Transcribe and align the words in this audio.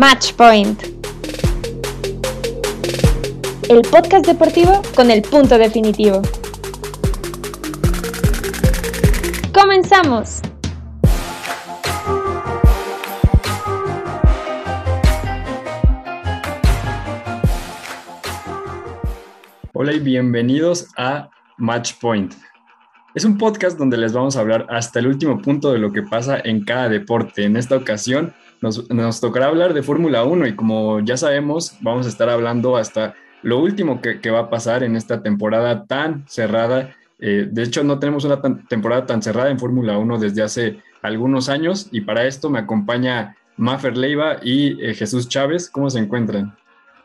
Match 0.00 0.32
Point. 0.32 0.82
El 3.68 3.82
podcast 3.82 4.24
deportivo 4.24 4.80
con 4.96 5.10
el 5.10 5.20
punto 5.20 5.58
definitivo. 5.58 6.22
¡Comenzamos! 9.52 10.40
Hola 19.74 19.92
y 19.92 19.98
bienvenidos 19.98 20.88
a 20.96 21.28
Match 21.58 21.92
Point. 22.00 22.32
Es 23.14 23.26
un 23.26 23.36
podcast 23.36 23.76
donde 23.76 23.98
les 23.98 24.14
vamos 24.14 24.34
a 24.38 24.40
hablar 24.40 24.64
hasta 24.70 24.98
el 25.00 25.08
último 25.08 25.42
punto 25.42 25.70
de 25.72 25.78
lo 25.78 25.92
que 25.92 26.02
pasa 26.02 26.40
en 26.42 26.64
cada 26.64 26.88
deporte. 26.88 27.44
En 27.44 27.58
esta 27.58 27.76
ocasión 27.76 28.32
nos, 28.60 29.20
tocará 29.20 29.46
hablar 29.46 29.74
de 29.74 29.82
Fórmula 29.82 30.24
1 30.24 30.46
y 30.48 30.56
como 30.56 31.00
ya 31.00 31.16
sabemos, 31.16 31.76
vamos 31.80 32.06
a 32.06 32.08
estar 32.08 32.28
hablando 32.28 32.76
hasta 32.76 33.14
lo 33.42 33.58
último 33.58 34.00
que, 34.00 34.30
va 34.30 34.40
a 34.40 34.50
pasar 34.50 34.82
en 34.82 34.96
esta 34.96 35.22
temporada 35.22 35.86
tan 35.86 36.24
cerrada. 36.28 36.94
Eh, 37.18 37.48
de 37.50 37.62
hecho, 37.62 37.82
no 37.84 37.98
tenemos 37.98 38.24
una 38.24 38.40
temporada 38.68 39.06
tan 39.06 39.22
cerrada 39.22 39.50
en 39.50 39.58
Fórmula 39.58 39.96
1 39.98 40.18
desde 40.18 40.42
hace 40.42 40.82
algunos 41.02 41.48
años 41.48 41.88
y 41.90 42.02
para 42.02 42.26
esto 42.26 42.50
me 42.50 42.58
acompaña 42.58 43.36
Maffer 43.56 43.96
Leiva 43.96 44.36
y 44.42 44.82
eh, 44.84 44.94
Jesús 44.94 45.28
Chávez. 45.28 45.70
¿Cómo 45.70 45.88
se 45.88 45.98
encuentran? 45.98 46.54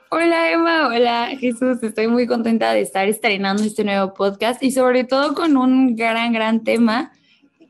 Hola 0.10 0.52
Emma, 0.52 0.88
hola 0.88 1.30
Jesús, 1.38 1.82
estoy 1.82 2.08
muy 2.08 2.28
contenta 2.28 2.72
de 2.72 2.82
estar 2.82 3.08
estrenando 3.08 3.64
este 3.64 3.84
nuevo 3.84 4.14
podcast 4.14 4.62
y 4.62 4.72
sobre 4.72 5.04
todo 5.04 5.34
con 5.34 5.58
un 5.58 5.96
gran, 5.96 6.32
gran 6.32 6.64
tema 6.64 7.12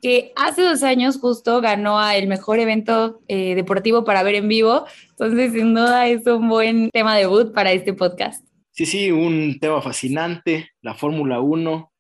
que 0.02 0.32
hace 0.36 0.62
dos 0.62 0.84
años 0.84 1.18
justo 1.18 1.62
ganó 1.62 2.00
a 2.00 2.16
el 2.16 2.28
mejor 2.28 2.60
evento 2.60 3.22
eh, 3.28 3.56
deportivo 3.56 4.04
para 4.04 4.24
ver 4.24 4.36
en 4.36 4.48
vivo, 4.48 4.86
entonces 5.10 5.54
sin 5.54 5.74
duda 5.74 6.08
es 6.08 6.26
un 6.28 6.48
buen 6.48 6.90
tema 6.92 7.16
debut 7.16 7.54
para 7.54 7.72
este 7.72 7.94
podcast. 7.94 8.46
Sí, 8.72 8.86
sí, 8.86 9.12
un 9.12 9.58
tema 9.60 9.82
fascinante, 9.82 10.72
la 10.82 10.96
Fórmula 10.96 11.40
1 11.40 11.92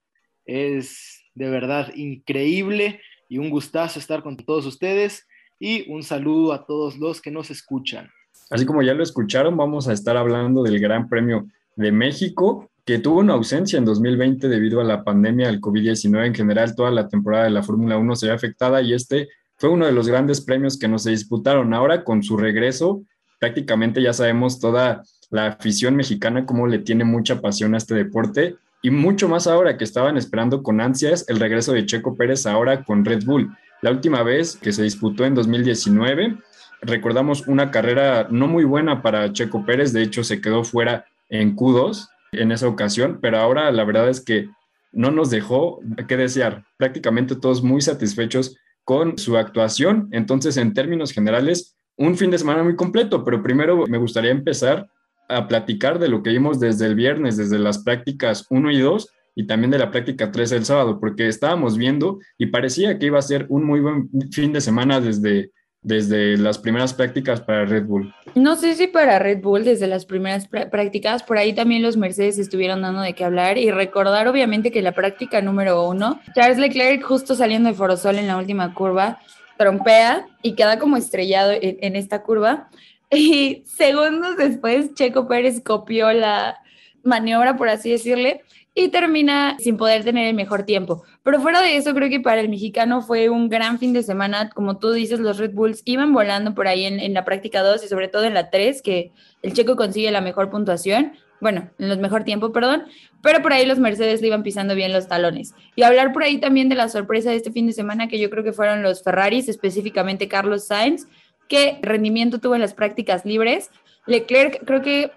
es 0.45 1.23
de 1.33 1.49
verdad 1.49 1.93
increíble 1.95 3.01
y 3.29 3.37
un 3.37 3.49
gustazo 3.49 3.99
estar 3.99 4.23
con 4.23 4.37
todos 4.37 4.65
ustedes 4.65 5.27
y 5.59 5.89
un 5.91 6.03
saludo 6.03 6.53
a 6.53 6.65
todos 6.65 6.97
los 6.97 7.21
que 7.21 7.31
nos 7.31 7.49
escuchan. 7.49 8.09
Así 8.49 8.65
como 8.65 8.81
ya 8.81 8.93
lo 8.93 9.03
escucharon, 9.03 9.57
vamos 9.57 9.87
a 9.87 9.93
estar 9.93 10.17
hablando 10.17 10.63
del 10.63 10.79
Gran 10.79 11.09
Premio 11.09 11.47
de 11.75 11.91
México, 11.91 12.69
que 12.85 12.99
tuvo 12.99 13.19
una 13.19 13.33
ausencia 13.33 13.77
en 13.79 13.85
2020 13.85 14.47
debido 14.47 14.79
a 14.79 14.83
la 14.83 15.03
pandemia 15.03 15.47
del 15.47 15.59
COVID-19. 15.59 16.27
En 16.27 16.35
general, 16.35 16.75
toda 16.75 16.91
la 16.91 17.07
temporada 17.07 17.45
de 17.45 17.49
la 17.49 17.63
Fórmula 17.63 17.97
1 17.97 18.15
se 18.15 18.27
ve 18.27 18.33
afectada 18.33 18.81
y 18.81 18.93
este 18.93 19.27
fue 19.57 19.69
uno 19.69 19.87
de 19.87 19.91
los 19.91 20.07
grandes 20.07 20.41
premios 20.41 20.77
que 20.77 20.87
no 20.87 20.99
se 20.99 21.09
disputaron. 21.09 21.73
Ahora, 21.73 22.03
con 22.03 22.21
su 22.21 22.37
regreso, 22.37 23.01
prácticamente 23.39 24.03
ya 24.03 24.13
sabemos 24.13 24.59
toda 24.59 25.01
la 25.31 25.47
afición 25.47 25.95
mexicana 25.95 26.45
cómo 26.45 26.67
le 26.67 26.79
tiene 26.79 27.03
mucha 27.03 27.41
pasión 27.41 27.73
a 27.73 27.77
este 27.77 27.95
deporte 27.95 28.55
y 28.83 28.91
mucho 28.91 29.27
más 29.27 29.47
ahora 29.47 29.77
que 29.77 29.83
estaban 29.83 30.15
esperando 30.15 30.61
con 30.61 30.79
ansias 30.79 31.25
el 31.27 31.39
regreso 31.39 31.73
de 31.73 31.87
Checo 31.87 32.15
Pérez 32.15 32.45
ahora 32.45 32.83
con 32.83 33.03
Red 33.03 33.23
Bull. 33.25 33.49
La 33.81 33.89
última 33.89 34.21
vez 34.21 34.57
que 34.57 34.71
se 34.71 34.83
disputó 34.83 35.25
en 35.25 35.33
2019 35.33 36.37
recordamos 36.81 37.47
una 37.47 37.71
carrera 37.71 38.27
no 38.29 38.47
muy 38.47 38.63
buena 38.63 39.01
para 39.01 39.33
Checo 39.33 39.65
Pérez, 39.65 39.91
de 39.91 40.03
hecho 40.03 40.23
se 40.23 40.39
quedó 40.39 40.63
fuera 40.63 41.05
en 41.29 41.55
Q2 41.55 42.09
en 42.31 42.51
esa 42.51 42.67
ocasión, 42.67 43.19
pero 43.21 43.37
ahora 43.37 43.71
la 43.71 43.83
verdad 43.83 44.09
es 44.09 44.21
que 44.21 44.49
no 44.91 45.11
nos 45.11 45.29
dejó 45.29 45.81
que 46.07 46.17
desear, 46.17 46.63
prácticamente 46.77 47.35
todos 47.35 47.61
muy 47.61 47.81
satisfechos 47.81 48.57
con 48.83 49.17
su 49.17 49.37
actuación, 49.37 50.07
entonces 50.11 50.57
en 50.57 50.73
términos 50.73 51.11
generales, 51.11 51.75
un 51.97 52.17
fin 52.17 52.31
de 52.31 52.37
semana 52.37 52.63
muy 52.63 52.75
completo, 52.75 53.23
pero 53.23 53.41
primero 53.41 53.85
me 53.87 53.97
gustaría 53.97 54.31
empezar 54.31 54.87
a 55.27 55.47
platicar 55.47 55.99
de 55.99 56.07
lo 56.07 56.21
que 56.23 56.29
vimos 56.29 56.59
desde 56.59 56.85
el 56.85 56.95
viernes, 56.95 57.35
desde 57.37 57.57
las 57.57 57.79
prácticas 57.79 58.45
1 58.49 58.71
y 58.71 58.79
2 58.79 59.09
y 59.35 59.47
también 59.47 59.71
de 59.71 59.79
la 59.79 59.91
práctica 59.91 60.31
3 60.31 60.51
el 60.53 60.65
sábado, 60.65 60.99
porque 60.99 61.27
estábamos 61.27 61.77
viendo 61.77 62.19
y 62.37 62.47
parecía 62.47 62.97
que 62.99 63.07
iba 63.07 63.19
a 63.19 63.23
ser 63.23 63.45
un 63.49 63.65
muy 63.65 63.79
buen 63.79 64.09
fin 64.31 64.53
de 64.53 64.61
semana 64.61 65.01
desde 65.01 65.51
desde 65.85 66.35
las 66.35 66.57
primeras 66.57 66.95
prácticas 66.95 67.41
para 67.41 67.65
Red 67.65 67.85
Bull. 67.85 68.11
No 68.33 68.55
sé 68.55 68.73
si 68.73 68.87
para 68.87 69.19
Red 69.19 69.41
Bull 69.41 69.63
desde 69.63 69.85
las 69.85 70.05
primeras 70.05 70.47
prácticas, 70.47 71.21
por 71.21 71.37
ahí 71.37 71.53
también 71.53 71.83
los 71.83 71.95
Mercedes 71.95 72.39
estuvieron 72.39 72.81
dando 72.81 73.01
de 73.01 73.13
qué 73.13 73.23
hablar 73.23 73.59
y 73.59 73.69
recordar 73.69 74.27
obviamente 74.27 74.71
que 74.71 74.81
la 74.81 74.93
práctica 74.93 75.41
número 75.41 75.87
uno, 75.87 76.19
Charles 76.33 76.57
Leclerc 76.57 77.03
justo 77.03 77.35
saliendo 77.35 77.69
de 77.69 77.75
Forosol 77.75 78.17
en 78.17 78.25
la 78.25 78.37
última 78.37 78.73
curva, 78.73 79.19
trompea 79.57 80.25
y 80.41 80.53
queda 80.55 80.79
como 80.79 80.97
estrellado 80.97 81.51
en, 81.51 81.77
en 81.79 81.95
esta 81.95 82.23
curva 82.23 82.67
y 83.11 83.63
segundos 83.67 84.37
después 84.37 84.95
Checo 84.95 85.27
Pérez 85.27 85.61
copió 85.61 86.11
la 86.11 86.57
maniobra, 87.03 87.57
por 87.57 87.69
así 87.69 87.91
decirle, 87.91 88.41
y 88.77 88.89
termina 88.89 89.55
sin 89.57 89.77
poder 89.77 90.03
tener 90.03 90.27
el 90.27 90.35
mejor 90.35 90.63
tiempo. 90.63 91.03
Pero 91.23 91.39
fuera 91.39 91.61
de 91.61 91.77
eso, 91.77 91.95
creo 91.95 92.09
que 92.09 92.19
para 92.19 92.41
el 92.41 92.49
mexicano 92.49 93.01
fue 93.01 93.29
un 93.29 93.47
gran 93.47 93.79
fin 93.79 93.93
de 93.93 94.03
semana. 94.03 94.49
Como 94.49 94.77
tú 94.77 94.91
dices, 94.91 95.21
los 95.21 95.37
Red 95.37 95.53
Bulls 95.53 95.81
iban 95.85 96.11
volando 96.11 96.53
por 96.53 96.67
ahí 96.67 96.83
en, 96.83 97.13
la 97.13 97.23
práctica 97.23 97.63
2 97.63 97.85
y 97.85 97.87
sobre 97.87 98.09
todo 98.09 98.25
en 98.25 98.33
la 98.33 98.49
3, 98.49 98.81
que 98.81 99.13
el 99.41 99.53
checo 99.53 99.77
consigue 99.77 100.11
la 100.11 100.19
mejor 100.19 100.49
puntuación. 100.49 101.13
Bueno, 101.39 101.69
en 101.79 101.87
los 101.87 101.99
mejor 101.99 102.25
tiempo, 102.25 102.51
perdón. 102.51 102.83
Pero 103.23 103.41
por 103.41 103.53
ahí 103.53 103.65
los 103.65 103.79
Mercedes 103.79 104.21
le 104.21 104.27
iban 104.27 104.43
pisando 104.43 104.75
bien 104.75 104.91
los 104.91 105.07
talones. 105.07 105.55
Y 105.77 105.83
hablar 105.83 106.11
por 106.11 106.23
ahí 106.23 106.37
también 106.39 106.67
de 106.67 106.75
la 106.75 106.89
sorpresa 106.89 107.29
de 107.29 107.37
este 107.37 107.53
fin 107.53 107.67
de 107.67 107.73
semana, 107.73 108.09
que 108.09 108.19
yo 108.19 108.29
creo 108.29 108.43
que 108.43 108.51
fueron 108.51 108.83
los 108.83 109.03
Ferraris, 109.03 109.47
específicamente 109.47 110.27
Carlos 110.27 110.67
Sainz, 110.67 111.07
que 111.47 111.79
rendimiento 111.81 112.39
tuvo 112.39 112.55
en 112.55 112.61
las 112.61 112.73
prácticas 112.73 113.25
libres. 113.25 113.71
Leclerc 114.05 114.65
creo 114.65 114.81
que 114.81 115.11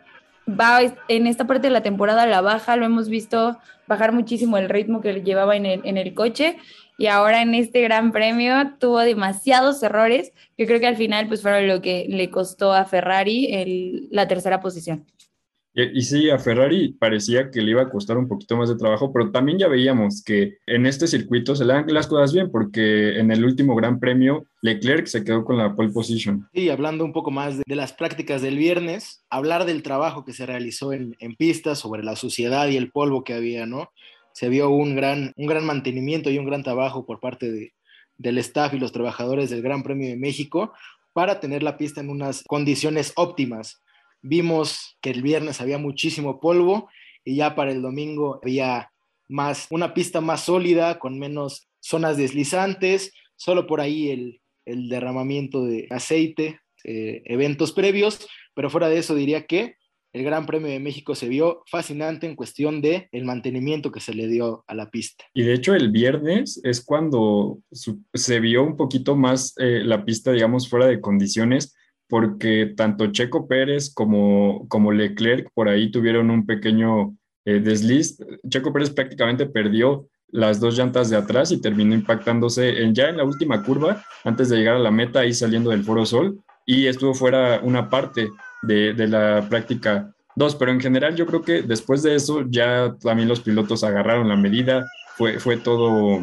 va 0.48 0.80
en 1.08 1.26
esta 1.26 1.46
parte 1.46 1.68
de 1.68 1.72
la 1.72 1.82
temporada 1.82 2.26
la 2.26 2.40
baja, 2.40 2.76
lo 2.76 2.86
hemos 2.86 3.08
visto 3.08 3.58
bajar 3.86 4.12
muchísimo 4.12 4.58
el 4.58 4.68
ritmo 4.68 5.00
que 5.00 5.22
llevaba 5.22 5.56
en 5.56 5.66
el, 5.66 5.80
en 5.84 5.96
el 5.96 6.14
coche 6.14 6.56
y 6.98 7.06
ahora 7.06 7.42
en 7.42 7.54
este 7.54 7.80
gran 7.80 8.12
premio 8.12 8.74
tuvo 8.78 8.98
demasiados 9.00 9.82
errores 9.82 10.32
que 10.56 10.66
creo 10.66 10.80
que 10.80 10.86
al 10.86 10.96
final 10.96 11.28
pues 11.28 11.42
fueron 11.42 11.68
lo 11.68 11.80
que 11.80 12.06
le 12.08 12.30
costó 12.30 12.72
a 12.72 12.84
Ferrari 12.84 14.08
la 14.10 14.26
tercera 14.26 14.60
posición. 14.60 15.06
Y, 15.80 16.02
sí, 16.02 16.28
a 16.28 16.40
Ferrari 16.40 16.88
parecía 16.98 17.52
que 17.52 17.62
le 17.62 17.70
iba 17.70 17.82
a 17.82 17.88
costar 17.88 18.18
un 18.18 18.26
poquito 18.26 18.56
más 18.56 18.68
de 18.68 18.74
trabajo, 18.74 19.12
pero 19.12 19.30
también 19.30 19.60
ya 19.60 19.68
veíamos 19.68 20.24
que 20.24 20.58
en 20.66 20.86
este 20.86 21.06
circuito 21.06 21.54
se 21.54 21.64
le 21.64 21.72
dan 21.72 21.84
las 21.86 22.08
cosas 22.08 22.32
bien, 22.32 22.50
porque 22.50 23.16
en 23.16 23.30
el 23.30 23.44
último 23.44 23.76
Gran 23.76 24.00
Premio 24.00 24.44
Leclerc 24.60 25.06
se 25.06 25.22
quedó 25.22 25.44
con 25.44 25.56
la 25.56 25.76
pole 25.76 25.90
position. 25.90 26.48
Sí, 26.52 26.68
hablando 26.68 27.04
un 27.04 27.12
poco 27.12 27.30
más 27.30 27.58
de, 27.58 27.76
las 27.76 27.92
prácticas 27.92 28.42
del 28.42 28.58
viernes, 28.58 29.22
hablar 29.30 29.66
del 29.66 29.84
trabajo 29.84 30.24
que 30.24 30.32
se 30.32 30.46
realizó 30.46 30.92
en, 30.92 31.14
en 31.20 31.36
pistas, 31.36 31.78
sobre 31.78 32.02
la 32.02 32.16
suciedad 32.16 32.66
y 32.66 32.76
el 32.76 32.90
polvo 32.90 33.22
que 33.22 33.34
había, 33.34 33.64
¿no? 33.64 33.92
Se 34.32 34.48
vio 34.48 34.70
un 34.70 34.96
gran, 34.96 35.32
un 35.36 35.46
gran 35.46 35.64
mantenimiento 35.64 36.28
y 36.28 36.38
un 36.38 36.46
gran 36.46 36.64
trabajo 36.64 37.06
por 37.06 37.20
parte 37.20 37.52
de, 37.52 37.72
del 38.16 38.38
staff 38.38 38.74
y 38.74 38.80
los 38.80 38.90
trabajadores 38.90 39.48
del 39.48 39.62
Gran 39.62 39.84
Premio 39.84 40.08
de 40.08 40.16
México 40.16 40.72
para 41.12 41.38
tener 41.38 41.62
la 41.62 41.76
pista 41.76 42.00
en 42.00 42.10
unas 42.10 42.42
condiciones 42.48 43.12
óptimas 43.14 43.80
Vimos 44.22 44.96
que 45.00 45.10
el 45.10 45.22
viernes 45.22 45.60
había 45.60 45.78
muchísimo 45.78 46.40
polvo 46.40 46.88
y 47.24 47.36
ya 47.36 47.54
para 47.54 47.72
el 47.72 47.82
domingo 47.82 48.40
había 48.42 48.90
más, 49.28 49.66
una 49.70 49.94
pista 49.94 50.20
más 50.20 50.44
sólida, 50.44 50.98
con 50.98 51.18
menos 51.18 51.68
zonas 51.80 52.16
deslizantes, 52.16 53.12
solo 53.36 53.66
por 53.66 53.80
ahí 53.80 54.10
el, 54.10 54.40
derramamiento 54.90 55.64
de 55.64 55.86
aceite, 55.88 56.60
eh, 56.84 57.22
eventos 57.24 57.72
previos, 57.72 58.28
pero 58.52 58.68
fuera 58.68 58.90
de 58.90 58.98
eso 58.98 59.14
diría 59.14 59.46
que 59.46 59.76
el 60.12 60.24
Gran 60.24 60.46
Premio 60.46 60.68
de 60.68 60.80
México 60.80 61.14
se 61.14 61.28
vio 61.28 61.62
fascinante 61.70 62.26
en 62.26 62.36
cuestión 62.36 62.80
de 62.80 63.08
el 63.12 63.24
mantenimiento 63.24 63.92
que 63.92 64.00
se 64.00 64.14
le 64.14 64.26
dio 64.26 64.64
a 64.66 64.74
la 64.74 64.90
pista. 64.90 65.24
Y 65.32 65.42
de 65.42 65.54
hecho 65.54 65.74
el 65.74 65.90
viernes 65.90 66.60
es 66.64 66.84
cuando 66.84 67.60
se 67.70 68.40
vio 68.40 68.62
un 68.62 68.76
poquito 68.76 69.16
más 69.16 69.54
eh, 69.58 69.82
la 69.84 70.04
pista, 70.04 70.32
digamos, 70.32 70.68
fuera 70.68 70.86
de 70.86 71.00
condiciones, 71.00 71.74
porque 72.08 72.72
tanto 72.76 73.12
Checo 73.12 73.46
Pérez 73.46 73.92
como, 73.92 74.66
como 74.68 74.92
Leclerc 74.92 75.50
por 75.54 75.68
ahí 75.68 75.90
tuvieron 75.90 76.30
un 76.30 76.46
pequeño 76.46 77.16
eh, 77.44 77.60
desliz. 77.60 78.18
Checo 78.48 78.72
Pérez 78.72 78.90
prácticamente 78.90 79.46
perdió 79.46 80.08
las 80.30 80.60
dos 80.60 80.76
llantas 80.76 81.10
de 81.10 81.16
atrás 81.16 81.52
y 81.52 81.60
terminó 81.60 81.94
impactándose 81.94 82.82
en, 82.82 82.94
ya 82.94 83.08
en 83.08 83.16
la 83.16 83.24
última 83.24 83.62
curva, 83.62 84.02
antes 84.24 84.48
de 84.48 84.56
llegar 84.56 84.76
a 84.76 84.80
la 84.80 84.90
meta, 84.90 85.20
ahí 85.20 85.32
saliendo 85.32 85.70
del 85.70 85.84
Foro 85.84 86.04
Sol, 86.04 86.38
y 86.66 86.86
estuvo 86.86 87.14
fuera 87.14 87.60
una 87.62 87.88
parte 87.88 88.28
de, 88.62 88.92
de 88.92 89.08
la 89.08 89.46
práctica 89.48 90.14
2, 90.36 90.54
pero 90.56 90.70
en 90.70 90.80
general 90.80 91.16
yo 91.16 91.26
creo 91.26 91.42
que 91.42 91.62
después 91.62 92.02
de 92.02 92.14
eso 92.14 92.44
ya 92.48 92.94
también 93.00 93.28
los 93.28 93.40
pilotos 93.40 93.84
agarraron 93.84 94.28
la 94.28 94.36
medida, 94.36 94.84
fue, 95.16 95.40
fue 95.40 95.56
todo 95.56 96.20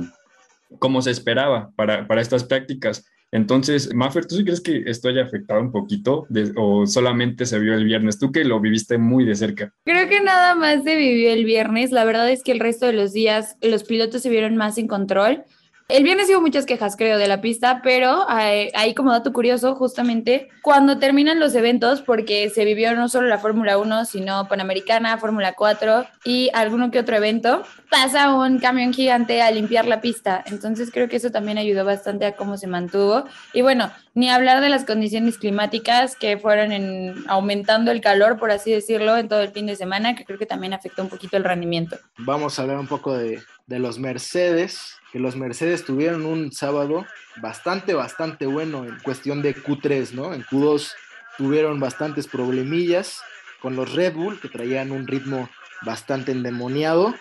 como 0.79 1.01
se 1.01 1.11
esperaba 1.11 1.71
para, 1.75 2.07
para 2.07 2.21
estas 2.21 2.43
prácticas. 2.43 3.05
Entonces, 3.35 3.93
Maffer, 3.93 4.25
¿tú 4.25 4.37
sí 4.37 4.45
crees 4.45 4.61
que 4.61 4.83
esto 4.85 5.09
haya 5.09 5.23
afectado 5.23 5.59
un 5.59 5.69
poquito 5.69 6.25
o 6.55 6.87
solamente 6.87 7.45
se 7.45 7.59
vio 7.59 7.73
el 7.73 7.83
viernes? 7.83 8.17
Tú 8.17 8.31
que 8.31 8.45
lo 8.45 8.61
viviste 8.61 8.97
muy 8.97 9.25
de 9.25 9.35
cerca. 9.35 9.73
Creo 9.83 10.07
que 10.07 10.21
nada 10.21 10.55
más 10.55 10.85
se 10.85 10.95
vivió 10.95 11.33
el 11.33 11.43
viernes. 11.43 11.91
La 11.91 12.05
verdad 12.05 12.29
es 12.31 12.43
que 12.43 12.53
el 12.53 12.61
resto 12.61 12.85
de 12.85 12.93
los 12.93 13.11
días 13.11 13.57
los 13.61 13.83
pilotos 13.83 14.21
se 14.21 14.29
vieron 14.29 14.55
más 14.55 14.77
en 14.77 14.87
control. 14.87 15.43
El 15.87 16.03
viernes 16.03 16.27
hubo 16.31 16.41
muchas 16.41 16.65
quejas, 16.65 16.95
creo, 16.95 17.19
de 17.19 17.27
la 17.27 17.41
pista, 17.41 17.81
pero 17.83 18.25
eh, 18.39 18.71
ahí 18.73 18.95
como 18.95 19.11
dato 19.11 19.31
curioso, 19.31 19.75
justamente 19.75 20.49
cuando 20.63 20.97
terminan 20.97 21.39
los 21.39 21.53
eventos, 21.53 22.01
porque 22.01 22.49
se 22.49 22.65
vivió 22.65 22.95
no 22.95 23.07
solo 23.07 23.27
la 23.27 23.37
Fórmula 23.37 23.77
1, 23.77 24.05
sino 24.05 24.47
Panamericana, 24.47 25.19
Fórmula 25.19 25.53
4 25.53 26.07
y 26.23 26.49
alguno 26.55 26.89
que 26.89 26.97
otro 26.97 27.15
evento, 27.15 27.61
pasa 27.91 28.33
un 28.33 28.57
camión 28.57 28.93
gigante 28.93 29.43
a 29.43 29.51
limpiar 29.51 29.85
la 29.85 30.01
pista. 30.01 30.43
Entonces 30.47 30.89
creo 30.91 31.07
que 31.07 31.17
eso 31.17 31.29
también 31.29 31.59
ayudó 31.59 31.85
bastante 31.85 32.25
a 32.25 32.35
cómo 32.35 32.57
se 32.57 32.65
mantuvo. 32.65 33.25
Y 33.53 33.61
bueno, 33.61 33.91
ni 34.15 34.31
hablar 34.31 34.61
de 34.61 34.69
las 34.69 34.85
condiciones 34.85 35.37
climáticas 35.37 36.15
que 36.15 36.39
fueron 36.39 36.71
en, 36.71 37.13
aumentando 37.27 37.91
el 37.91 38.01
calor, 38.01 38.39
por 38.39 38.49
así 38.49 38.71
decirlo, 38.71 39.17
en 39.17 39.29
todo 39.29 39.41
el 39.41 39.49
fin 39.49 39.67
de 39.67 39.75
semana, 39.75 40.15
que 40.15 40.25
creo 40.25 40.39
que 40.39 40.47
también 40.47 40.73
afectó 40.73 41.03
un 41.03 41.09
poquito 41.09 41.37
el 41.37 41.43
rendimiento. 41.43 41.97
Vamos 42.17 42.57
a 42.57 42.63
hablar 42.63 42.79
un 42.79 42.87
poco 42.87 43.15
de, 43.15 43.39
de 43.67 43.79
los 43.79 43.97
Mercedes, 43.99 44.97
que 45.11 45.19
los 45.19 45.35
Mercedes 45.35 45.85
tuvieron 45.85 46.25
un 46.25 46.51
sábado 46.51 47.05
bastante, 47.41 47.93
bastante 47.93 48.45
bueno 48.45 48.85
en 48.85 48.97
cuestión 48.99 49.41
de 49.41 49.55
Q3, 49.55 50.11
¿no? 50.11 50.33
En 50.33 50.43
Q2 50.43 50.91
tuvieron 51.37 51.79
bastantes 51.79 52.27
problemillas 52.27 53.21
con 53.61 53.75
los 53.75 53.93
Red 53.93 54.13
Bull, 54.13 54.39
que 54.39 54.49
traían 54.49 54.91
un 54.91 55.07
ritmo 55.07 55.49
bastante 55.83 56.31
endemoniado. 56.31 57.15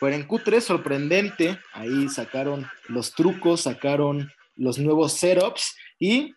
Pero 0.00 0.16
en 0.16 0.26
Q3 0.26 0.60
sorprendente, 0.60 1.58
ahí 1.74 2.08
sacaron 2.08 2.66
los 2.88 3.12
trucos, 3.12 3.62
sacaron 3.62 4.32
los 4.56 4.78
nuevos 4.78 5.12
setups 5.14 5.76
y 5.98 6.34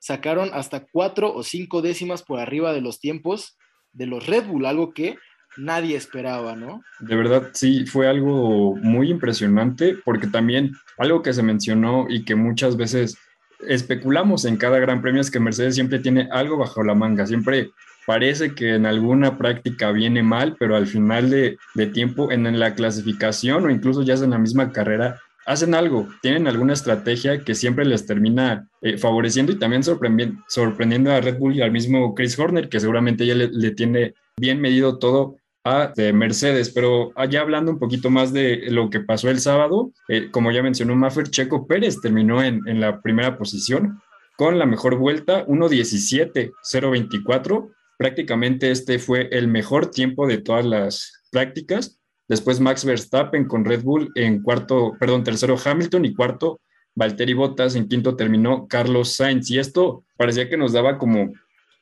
sacaron 0.00 0.50
hasta 0.52 0.84
cuatro 0.84 1.32
o 1.32 1.42
cinco 1.42 1.80
décimas 1.80 2.22
por 2.22 2.40
arriba 2.40 2.72
de 2.72 2.80
los 2.80 2.98
tiempos 2.98 3.56
de 3.92 4.06
los 4.06 4.26
Red 4.26 4.46
Bull, 4.46 4.66
algo 4.66 4.92
que 4.92 5.16
nadie 5.56 5.96
esperaba, 5.96 6.56
¿no? 6.56 6.82
De 7.00 7.16
verdad, 7.16 7.50
sí, 7.52 7.86
fue 7.86 8.08
algo 8.08 8.76
muy 8.76 9.10
impresionante 9.10 9.96
porque 10.04 10.26
también 10.26 10.72
algo 10.98 11.22
que 11.22 11.32
se 11.32 11.42
mencionó 11.42 12.06
y 12.08 12.24
que 12.24 12.34
muchas 12.34 12.76
veces 12.76 13.16
especulamos 13.68 14.44
en 14.44 14.56
cada 14.56 14.78
gran 14.78 15.00
premio 15.02 15.20
es 15.20 15.30
que 15.30 15.40
Mercedes 15.40 15.74
siempre 15.74 15.98
tiene 15.98 16.28
algo 16.30 16.56
bajo 16.56 16.82
la 16.82 16.94
manga, 16.94 17.26
siempre 17.26 17.70
parece 18.06 18.54
que 18.54 18.74
en 18.74 18.86
alguna 18.86 19.38
práctica 19.38 19.90
viene 19.92 20.22
mal, 20.22 20.56
pero 20.58 20.76
al 20.76 20.86
final 20.86 21.30
de, 21.30 21.56
tiempo 21.92 22.30
en, 22.30 22.58
la 22.58 22.74
clasificación 22.74 23.64
o 23.64 23.70
incluso 23.70 24.02
ya 24.02 24.14
en 24.14 24.30
la 24.30 24.38
misma 24.38 24.72
carrera, 24.72 25.20
hacen 25.46 25.74
algo, 25.74 26.08
tienen 26.22 26.46
alguna 26.46 26.72
estrategia 26.72 27.44
que 27.44 27.54
siempre 27.54 27.84
les 27.84 28.06
termina 28.06 28.68
eh, 28.80 28.96
favoreciendo 28.96 29.52
y 29.52 29.58
también 29.58 29.82
sorprendiendo, 29.82 31.12
a 31.12 31.20
Red 31.20 31.38
Bull 31.38 31.56
y 31.56 31.62
al 31.62 31.70
mismo 31.70 32.14
Chris 32.14 32.38
Horner, 32.38 32.68
que 32.68 32.80
seguramente 32.80 33.26
ya 33.26 33.34
le 33.34 33.70
tiene 33.72 34.14
bien 34.36 34.60
medido 34.60 34.98
todo 34.98 35.36
a 35.64 35.92
de 35.96 36.12
Mercedes, 36.12 36.70
pero 36.70 37.12
allá 37.16 37.40
hablando 37.40 37.72
un 37.72 37.78
poquito 37.78 38.10
más 38.10 38.32
de 38.32 38.70
lo 38.70 38.90
que 38.90 39.00
pasó 39.00 39.30
el 39.30 39.40
sábado, 39.40 39.92
eh, 40.08 40.30
como 40.30 40.52
ya 40.52 40.62
mencionó 40.62 40.94
Maffer, 40.94 41.30
Checo 41.30 41.66
Pérez 41.66 42.00
terminó 42.00 42.42
en, 42.42 42.60
en 42.68 42.80
la 42.80 43.00
primera 43.00 43.38
posición 43.38 44.00
con 44.36 44.58
la 44.58 44.66
mejor 44.66 44.96
vuelta, 44.96 45.46
1.17.024. 45.46 47.72
Prácticamente 47.96 48.70
este 48.70 48.98
fue 48.98 49.28
el 49.32 49.48
mejor 49.48 49.90
tiempo 49.90 50.26
de 50.26 50.36
todas 50.38 50.66
las 50.66 51.22
prácticas. 51.30 51.98
Después 52.28 52.60
Max 52.60 52.84
Verstappen 52.84 53.46
con 53.46 53.64
Red 53.64 53.82
Bull 53.82 54.12
en 54.14 54.42
cuarto, 54.42 54.92
perdón, 54.98 55.24
tercero 55.24 55.56
Hamilton 55.62 56.04
y 56.04 56.12
cuarto 56.14 56.60
Valtteri 56.94 57.34
Bottas, 57.34 57.74
en 57.74 57.88
quinto 57.88 58.16
terminó 58.16 58.68
Carlos 58.68 59.14
Sainz. 59.14 59.50
Y 59.50 59.58
esto 59.58 60.04
parecía 60.16 60.48
que 60.48 60.56
nos 60.56 60.72
daba 60.72 60.98
como 60.98 61.32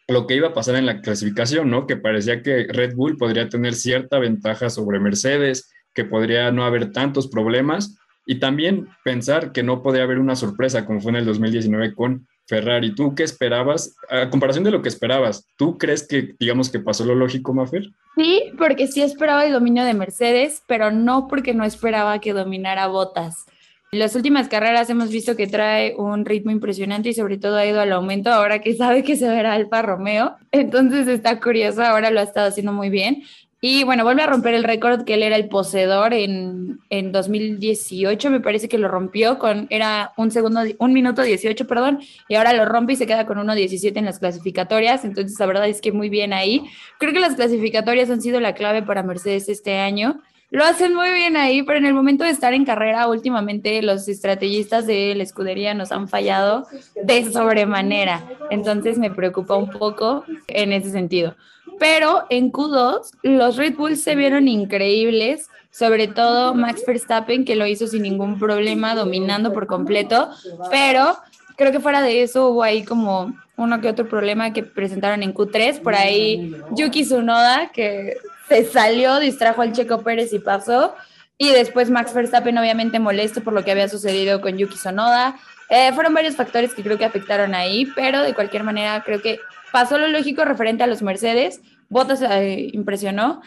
lo 0.09 0.27
que 0.27 0.35
iba 0.35 0.49
a 0.49 0.55
pasar 0.55 0.77
en 0.77 0.87
la 0.87 1.01
clasificación, 1.01 1.71
¿no? 1.71 1.87
Que 1.87 1.97
parecía 1.97 2.43
que 2.43 2.67
Red 2.69 2.95
Bull 2.95 3.17
podría 3.17 3.49
tener 3.49 3.75
cierta 3.75 4.19
ventaja 4.19 4.71
sobre 4.71 5.01
Mercedes, 5.01 5.73
que 5.95 6.05
podría 6.05 6.51
no 6.51 6.65
haber 6.65 6.93
tantos 6.93 7.29
problemas 7.29 7.97
y 8.27 8.39
también 8.39 8.89
pensar 9.05 9.53
que 9.53 9.63
no 9.63 9.83
podría 9.83 10.05
haber 10.05 10.19
una 10.19 10.37
sorpresa 10.37 10.85
como 10.85 11.01
fue 11.01 11.11
en 11.11 11.17
el 11.17 11.25
2019 11.25 11.95
con 11.95 12.27
Ferrari. 12.47 12.95
¿Tú 12.95 13.15
qué 13.15 13.23
esperabas? 13.23 13.97
A 14.09 14.29
comparación 14.31 14.65
de 14.65 14.71
lo 14.71 14.83
que 14.83 14.89
esperabas, 14.89 15.47
¿tú 15.57 15.79
crees 15.79 16.07
que, 16.07 16.35
digamos, 16.39 16.71
que 16.71 16.81
pasó 16.81 17.05
lo 17.05 17.15
lógico, 17.15 17.55
Mafer? 17.55 17.89
Sí, 18.17 18.53
porque 18.59 18.87
sí 18.87 19.03
esperaba 19.03 19.45
el 19.45 19.53
dominio 19.53 19.85
de 19.85 19.95
Mercedes, 19.95 20.63
pero 20.67 20.91
no 20.91 21.29
porque 21.29 21.55
no 21.55 21.65
esperaba 21.65 22.21
que 22.21 22.33
dominara 22.33 22.87
Botas. 22.89 23.47
Las 23.95 24.17
últimas 24.17 24.49
carreras 24.49 24.89
hemos 24.89 25.11
visto 25.11 25.37
que 25.37 25.47
trae 25.47 25.95
un 25.97 26.25
ritmo 26.25 26.51
impresionante 26.51 27.11
y 27.11 27.13
sobre 27.13 27.37
todo 27.37 27.59
ha 27.59 27.67
ido 27.67 27.79
al 27.79 27.93
aumento 27.93 28.33
ahora 28.33 28.63
que 28.63 28.75
sabe 28.75 29.05
que 29.05 29.17
se 29.17 29.29
verá 29.29 29.53
Alfa 29.53 29.83
Romeo. 29.83 30.37
Entonces 30.51 31.07
está 31.09 31.39
curioso, 31.41 31.83
ahora 31.83 32.11
lo 32.11 32.21
ha 32.21 32.23
estado 32.23 32.49
haciendo 32.49 32.73
muy 32.73 32.89
bien. 32.89 33.23
Y 33.61 33.85
bueno, 33.85 34.03
vuelve 34.05 34.23
a 34.23 34.27
romper 34.27 34.55
el 34.55 34.65
récord 34.65 35.05
que 35.05 35.13
él 35.13 35.23
era 35.23 35.37
el 35.37 35.51
poseedor 35.51 36.15
en, 36.15 36.81
en 36.89 37.13
2018, 37.13 38.31
me 38.31 38.41
parece 38.41 38.67
que 38.67 38.79
lo 38.79 38.89
rompió 38.89 39.39
con, 39.39 39.67
era 39.69 40.13
un 40.17 40.31
segundo, 40.31 40.63
un 40.79 40.93
minuto 40.95 41.21
18, 41.21 41.67
perdón, 41.67 42.01
y 42.29 42.37
ahora 42.37 42.55
lo 42.55 42.65
rompe 42.65 42.95
y 42.95 42.97
se 42.97 43.07
queda 43.07 43.27
con 43.27 43.37
1.17 43.39 43.99
en 43.99 44.07
las 44.07 44.19
clasificatorias, 44.19 45.05
entonces 45.05 45.39
la 45.39 45.47
verdad 45.47 45.69
es 45.69 45.83
que 45.83 45.93
muy 45.93 46.09
bien 46.09 46.33
ahí. 46.33 46.65
Creo 46.99 47.13
que 47.13 47.21
las 47.21 47.35
clasificatorias 47.35 48.09
han 48.11 48.23
sido 48.23 48.41
la 48.41 48.55
clave 48.55 48.83
para 48.83 49.03
Mercedes 49.03 49.51
este 49.51 49.79
año 49.79 50.21
lo 50.53 50.65
hacen 50.67 50.95
muy 50.95 51.11
bien 51.11 51.37
ahí, 51.39 51.63
pero 51.63 51.79
en 51.79 51.87
el 51.87 51.95
momento 51.95 52.25
de 52.25 52.31
estar 52.31 52.53
en 52.53 52.67
carrera, 52.67 53.09
últimamente 53.09 53.81
los 53.81 54.07
estrategistas 54.07 54.87
de 54.87 55.15
la 55.15 55.23
escudería 55.23 55.73
nos 55.73 55.93
han 55.93 56.09
fallado 56.09 56.67
de 57.03 57.33
sobremanera. 57.33 58.23
Entonces 58.51 58.99
me 58.99 59.11
preocupa 59.11 59.57
un 59.57 59.71
poco 59.71 60.25
en 60.49 60.75
ese 60.75 60.91
sentido. 60.91 61.35
Pero 61.79 62.27
en 62.29 62.53
Q2, 62.53 63.13
los 63.23 63.57
Red 63.57 63.77
Bulls 63.77 64.03
se 64.03 64.15
vieron 64.15 64.47
increíbles, 64.47 65.49
sobre 65.71 66.07
todo 66.07 66.55
Max 66.55 66.83
Verstappen, 66.87 67.47
que 67.47 67.57
lo 67.57 67.67
hizo 67.67 67.87
sin 67.87 68.03
ningún 68.03 68.39
problema, 68.39 68.95
dominando 68.95 69.55
por 69.55 69.67
completo. 69.67 70.29
Pero 70.71 71.17
creo 71.57 71.73
que 71.73 71.81
fuera 71.81 72.03
de 72.03 72.23
eso 72.23 72.51
hubo 72.51 72.63
ahí 72.63 72.85
como 72.85 73.35
uno 73.57 73.81
que 73.81 73.89
otro 73.89 74.07
problema 74.07 74.53
que 74.53 74.63
presentaron 74.63 75.23
en 75.23 75.33
Q3. 75.33 75.81
Por 75.81 75.95
ahí 75.95 76.55
Yuki 76.73 77.05
Tsunoda, 77.05 77.71
que 77.73 78.17
se 78.53 78.65
salió, 78.67 79.19
distrajo 79.19 79.63
al 79.63 79.73
Checo 79.73 80.03
Pérez 80.03 80.33
y 80.35 80.39
pasó. 80.39 80.95
Y 81.39 81.51
después 81.51 81.91
Max 81.91 82.13
Verstappen 82.13 82.59
obviamente 82.59 82.99
molesto 82.99 83.43
por 83.43 83.55
lo 83.55 83.65
que 83.65 83.71
había 83.71 83.89
sucedido 83.89 84.43
con 84.43 84.59
Yuki 84.59 84.77
Sonoda. 84.77 85.37
Eh, 85.71 85.91
fueron 85.95 86.13
varios 86.13 86.37
factores 86.37 86.75
que 86.75 86.83
creo 86.83 86.99
que 86.99 87.07
afectaron 87.07 87.55
ahí, 87.55 87.87
pero 87.95 88.23
de 88.23 88.35
cualquier 88.35 88.63
manera 88.63 89.03
creo 89.05 89.23
que 89.23 89.39
pasó 89.73 89.97
lo 89.97 90.07
lógico 90.09 90.45
referente 90.45 90.83
a 90.83 90.87
los 90.87 91.01
Mercedes. 91.01 91.63
Bottas 91.89 92.21
eh, 92.21 92.69
impresionó. 92.75 93.41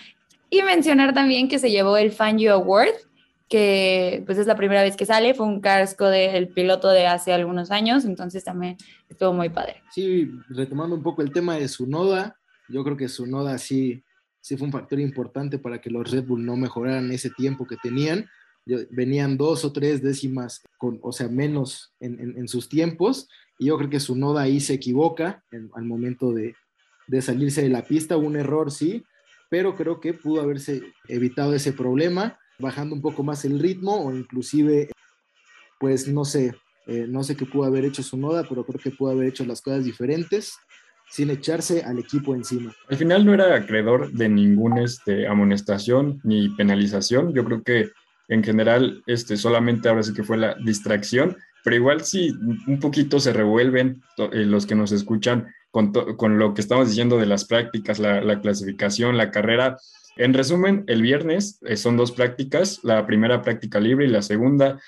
Y 0.49 0.63
mencionar 0.63 1.13
también 1.13 1.49
que 1.49 1.59
se 1.59 1.69
llevó 1.69 1.97
el 1.97 2.11
Fan 2.11 2.39
You 2.39 2.51
Award, 2.51 2.95
que 3.47 4.23
pues 4.25 4.39
es 4.39 4.47
la 4.47 4.55
primera 4.55 4.81
vez 4.81 4.95
que 4.95 5.05
sale, 5.05 5.35
fue 5.35 5.45
un 5.45 5.61
casco 5.61 6.07
del 6.07 6.47
piloto 6.47 6.89
de 6.89 7.05
hace 7.05 7.33
algunos 7.33 7.69
años, 7.71 8.05
entonces 8.05 8.43
también 8.43 8.77
estuvo 9.09 9.33
muy 9.33 9.49
padre. 9.49 9.81
Sí, 9.91 10.31
retomando 10.49 10.95
un 10.95 11.03
poco 11.03 11.21
el 11.21 11.31
tema 11.31 11.57
de 11.57 11.67
su 11.67 11.87
noda, 11.87 12.37
yo 12.69 12.83
creo 12.83 12.97
que 12.97 13.07
su 13.07 13.27
noda 13.27 13.57
sí 13.57 14.03
sí 14.45 14.57
fue 14.57 14.67
un 14.67 14.71
factor 14.71 14.99
importante 14.99 15.57
para 15.57 15.81
que 15.81 15.89
los 15.89 16.11
Red 16.11 16.25
Bull 16.25 16.45
no 16.45 16.55
mejoraran 16.55 17.11
ese 17.11 17.31
tiempo 17.31 17.65
que 17.65 17.77
tenían. 17.77 18.29
Venían 18.91 19.37
dos 19.37 19.65
o 19.65 19.73
tres 19.73 20.03
décimas, 20.03 20.61
con, 20.77 20.99
o 21.01 21.11
sea, 21.11 21.27
menos 21.29 21.95
en, 21.99 22.47
sus 22.47 22.69
tiempos, 22.69 23.27
y 23.57 23.67
yo 23.67 23.77
creo 23.77 23.89
que 23.89 23.99
su 23.99 24.15
noda 24.15 24.43
ahí 24.43 24.59
se 24.59 24.75
equivoca 24.75 25.43
al 25.51 25.85
momento 25.85 26.31
de, 26.31 26.53
de 27.07 27.21
salirse 27.23 27.63
de 27.63 27.69
la 27.69 27.85
pista, 27.85 28.17
un 28.17 28.35
error 28.35 28.71
sí, 28.71 29.03
pero 29.49 29.75
creo 29.75 29.99
que 29.99 30.13
pudo 30.13 30.41
haberse 30.41 30.83
evitado 31.07 31.55
ese 31.55 31.73
problema, 31.73 32.37
bajando 32.59 32.93
un 32.93 33.01
poco 33.01 33.23
más 33.23 33.45
el 33.45 33.59
ritmo 33.59 34.05
o 34.05 34.13
inclusive, 34.13 34.91
pues 35.79 36.07
no 36.07 36.23
sé, 36.23 36.53
eh, 36.85 37.07
no 37.09 37.23
sé 37.23 37.35
qué 37.35 37.47
pudo 37.47 37.63
haber 37.63 37.83
hecho 37.83 38.03
su 38.03 38.15
noda, 38.15 38.45
pero 38.47 38.63
creo 38.63 38.79
que 38.79 38.91
pudo 38.91 39.09
haber 39.09 39.27
hecho 39.27 39.43
las 39.43 39.63
cosas 39.63 39.85
diferentes 39.85 40.53
sin 41.09 41.29
echarse 41.29 41.83
al 41.83 41.99
equipo 41.99 42.35
encima. 42.35 42.73
Al 42.89 42.97
final 42.97 43.25
no 43.25 43.33
era 43.33 43.55
acreedor 43.55 44.11
de 44.11 44.29
ninguna 44.29 44.83
este, 44.83 45.27
amonestación 45.27 46.19
ni 46.23 46.49
penalización. 46.49 47.33
Yo 47.33 47.45
creo 47.45 47.63
que 47.63 47.91
en 48.27 48.43
general 48.43 49.03
este, 49.05 49.37
solamente 49.37 49.87
ahora 49.87 50.03
sí 50.03 50.13
que 50.13 50.23
fue 50.23 50.37
la 50.37 50.55
distracción, 50.55 51.37
pero 51.63 51.75
igual 51.75 52.01
sí 52.01 52.33
un 52.67 52.79
poquito 52.79 53.19
se 53.19 53.33
revuelven 53.33 54.01
eh, 54.17 54.45
los 54.45 54.65
que 54.65 54.75
nos 54.75 54.91
escuchan 54.91 55.47
con, 55.71 55.91
lo 56.39 56.53
que 56.53 56.61
estamos 56.61 56.87
diciendo 56.87 57.17
de 57.17 57.25
las 57.25 57.45
prácticas, 57.45 57.99
la, 57.99 58.21
la 58.21 58.39
clasificación, 58.39 59.17
la 59.17 59.29
carrera. 59.29 59.77
En 60.15 60.33
resumen, 60.33 60.85
el 60.87 61.01
viernes 61.01 61.59
eh, 61.63 61.75
son 61.75 61.97
dos 61.97 62.13
prácticas, 62.13 62.79
la 62.83 63.05
primera 63.05 63.41
práctica 63.41 63.79
libre 63.79 64.05
y 64.05 64.09
la 64.09 64.21
segunda. 64.21 64.79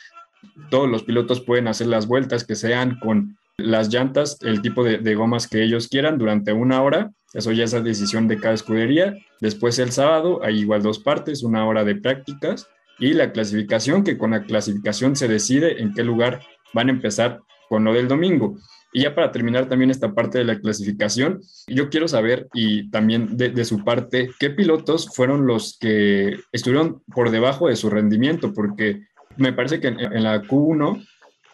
Todos 0.70 0.90
los 0.90 1.04
pilotos 1.04 1.42
pueden 1.42 1.68
hacer 1.68 1.88
las 1.88 2.08
vueltas 2.08 2.46
que 2.46 2.56
sean 2.56 3.00
con 3.00 3.38
las 3.58 3.90
llantas, 3.90 4.38
el 4.42 4.62
tipo 4.62 4.84
de, 4.84 5.16
gomas 5.16 5.48
que 5.48 5.64
ellos 5.64 5.88
quieran 5.88 6.18
durante 6.18 6.54
una 6.54 6.82
hora. 6.82 7.12
Eso 7.34 7.52
ya 7.52 7.64
es 7.64 7.74
la 7.74 7.82
decisión 7.82 8.28
de 8.28 8.40
cada 8.40 8.54
escudería. 8.54 9.16
Después 9.42 9.80
el 9.80 9.92
sábado 9.92 10.42
hay 10.44 10.60
igual 10.60 10.84
dos 10.84 11.00
partes, 11.00 11.44
una 11.44 11.66
hora 11.68 11.84
de 11.84 11.96
prácticas 11.96 12.68
y 13.00 13.14
la 13.14 13.32
clasificación, 13.32 14.04
que 14.04 14.18
con 14.18 14.32
la 14.32 14.44
clasificación 14.44 15.16
se 15.16 15.28
decide 15.28 15.82
en 15.82 15.94
qué 15.94 16.04
lugar 16.04 16.42
van 16.74 16.88
a 16.88 16.92
empezar 16.92 17.42
con 17.68 17.84
lo 17.84 17.94
del 17.94 18.08
domingo. 18.08 18.58
Y 18.94 19.02
ya 19.02 19.14
para 19.14 19.32
terminar 19.32 19.68
también 19.68 19.92
esta 19.92 20.14
parte 20.14 20.38
de 20.38 20.46
la 20.46 20.60
clasificación, 20.60 21.42
yo 21.68 21.90
quiero 21.90 22.08
saber 22.08 22.48
y 22.54 22.90
también 22.90 23.38
de, 23.38 23.66
su 23.66 23.84
parte, 23.84 24.30
¿qué 24.40 24.50
pilotos 24.50 25.10
fueron 25.14 25.46
los 25.46 25.78
que 25.78 26.40
estuvieron 26.52 27.04
por 27.14 27.30
debajo 27.30 27.68
de 27.68 27.76
su 27.76 27.90
rendimiento? 27.90 28.54
Porque 28.54 29.02
me 29.36 29.54
parece 29.54 29.80
que 29.80 29.90
en, 29.90 30.24
la 30.24 30.42
Q1 30.42 31.06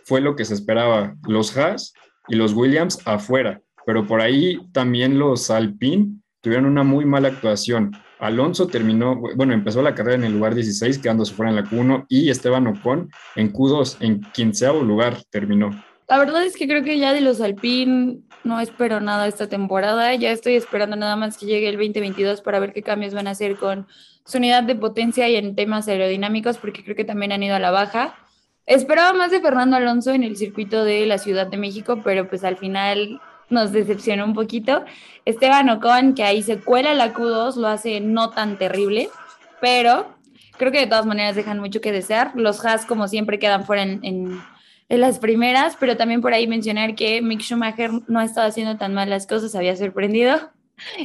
fue 0.06 0.22
lo 0.22 0.36
que 0.36 0.46
se 0.46 0.54
esperaba, 0.54 1.16
los 1.28 1.56
Haas 1.58 1.94
y 2.28 2.36
los 2.36 2.54
Williams 2.54 3.00
afuera, 3.06 3.62
pero 3.86 4.06
por 4.08 4.22
ahí 4.22 4.60
también 4.72 5.20
los 5.20 5.50
Alpine 5.50 6.20
tuvieron 6.42 6.66
una 6.66 6.84
muy 6.84 7.06
mala 7.06 7.30
actuación. 7.30 7.96
Alonso 8.20 8.68
terminó, 8.68 9.20
bueno, 9.36 9.54
empezó 9.54 9.82
la 9.82 9.96
carrera 9.96 10.16
en 10.16 10.24
el 10.24 10.34
lugar 10.34 10.56
16, 10.56 11.00
quedándose 11.00 11.34
fuera 11.34 11.50
en 11.50 11.58
la 11.58 11.64
Q1, 11.64 12.06
y 12.08 12.30
Esteban 12.30 12.68
Ocon 12.68 13.10
en 13.36 13.52
Q2, 13.52 13.98
en 14.00 14.22
quinceavo 14.34 14.82
lugar 14.82 15.18
terminó. 15.30 15.72
La 16.08 16.18
verdad 16.18 16.46
es 16.46 16.56
que 16.56 16.68
creo 16.68 16.84
que 16.84 17.00
ya 17.00 17.14
de 17.14 17.22
los 17.22 17.42
Alpine 17.42 18.20
no 18.44 18.60
espero 18.60 19.00
nada 19.00 19.28
esta 19.28 19.48
temporada. 19.48 20.14
Ya 20.16 20.32
estoy 20.32 20.56
esperando 20.56 20.96
nada 20.96 21.16
más 21.16 21.38
que 21.38 21.46
llegue 21.46 21.70
el 21.70 21.78
2022 21.78 22.42
para 22.42 22.60
ver 22.60 22.74
qué 22.74 22.84
cambios 22.84 23.14
van 23.14 23.28
a 23.28 23.32
hacer 23.32 23.56
con 23.56 23.88
su 24.26 24.38
unidad 24.38 24.64
de 24.64 24.76
potencia 24.76 25.28
y 25.30 25.36
en 25.36 25.56
temas 25.56 25.88
aerodinámicos, 25.88 26.58
porque 26.58 26.84
creo 26.84 26.96
que 26.96 27.06
también 27.06 27.32
han 27.32 27.44
ido 27.44 27.56
a 27.56 27.60
la 27.60 27.72
baja. 27.72 28.16
Esperaba 28.66 29.14
más 29.14 29.32
de 29.32 29.42
Fernando 29.42 29.76
Alonso 29.76 30.12
en 30.12 30.24
el 30.24 30.38
circuito 30.38 30.86
de 30.86 31.06
la 31.06 31.18
Ciudad 31.18 31.48
de 31.48 31.58
México, 31.58 32.00
pero 32.04 32.28
pues 32.30 32.44
al 32.44 32.58
final 32.58 33.20
nos 33.50 33.72
decepcionó 33.72 34.24
un 34.26 34.34
poquito. 34.34 34.86
Esteban 35.26 35.70
Ocon, 35.70 36.16
que 36.16 36.24
ahí 36.24 36.42
se 36.42 36.60
cuela 36.60 36.94
la 36.94 37.14
Q2, 37.14 37.56
lo 37.58 37.68
hace 37.68 38.00
no 38.00 38.30
tan 38.30 38.58
terrible, 38.58 39.10
pero 39.60 40.16
creo 40.58 40.72
que 40.72 40.80
de 40.80 40.88
todas 40.88 41.06
maneras 41.06 41.36
dejan 41.36 41.60
mucho 41.60 41.82
que 41.82 41.92
desear. 41.92 42.32
Los 42.36 42.66
Haas, 42.66 42.86
como 42.86 43.08
siempre, 43.08 43.40
quedan 43.40 43.66
fuera 43.66 43.84
en, 43.84 44.42
las 44.90 45.18
primeras, 45.18 45.76
pero 45.80 45.98
también 45.98 46.22
por 46.22 46.34
ahí 46.34 46.46
mencionar 46.46 46.94
que 46.94 47.22
Mick 47.22 47.42
Schumacher 47.42 47.90
no 48.08 48.20
ha 48.20 48.26
estado 48.26 48.48
haciendo 48.48 48.78
tan 48.78 48.94
mal 48.94 49.10
las 49.10 49.26
cosas, 49.26 49.56
había 49.56 49.76
sorprendido. 49.76 50.52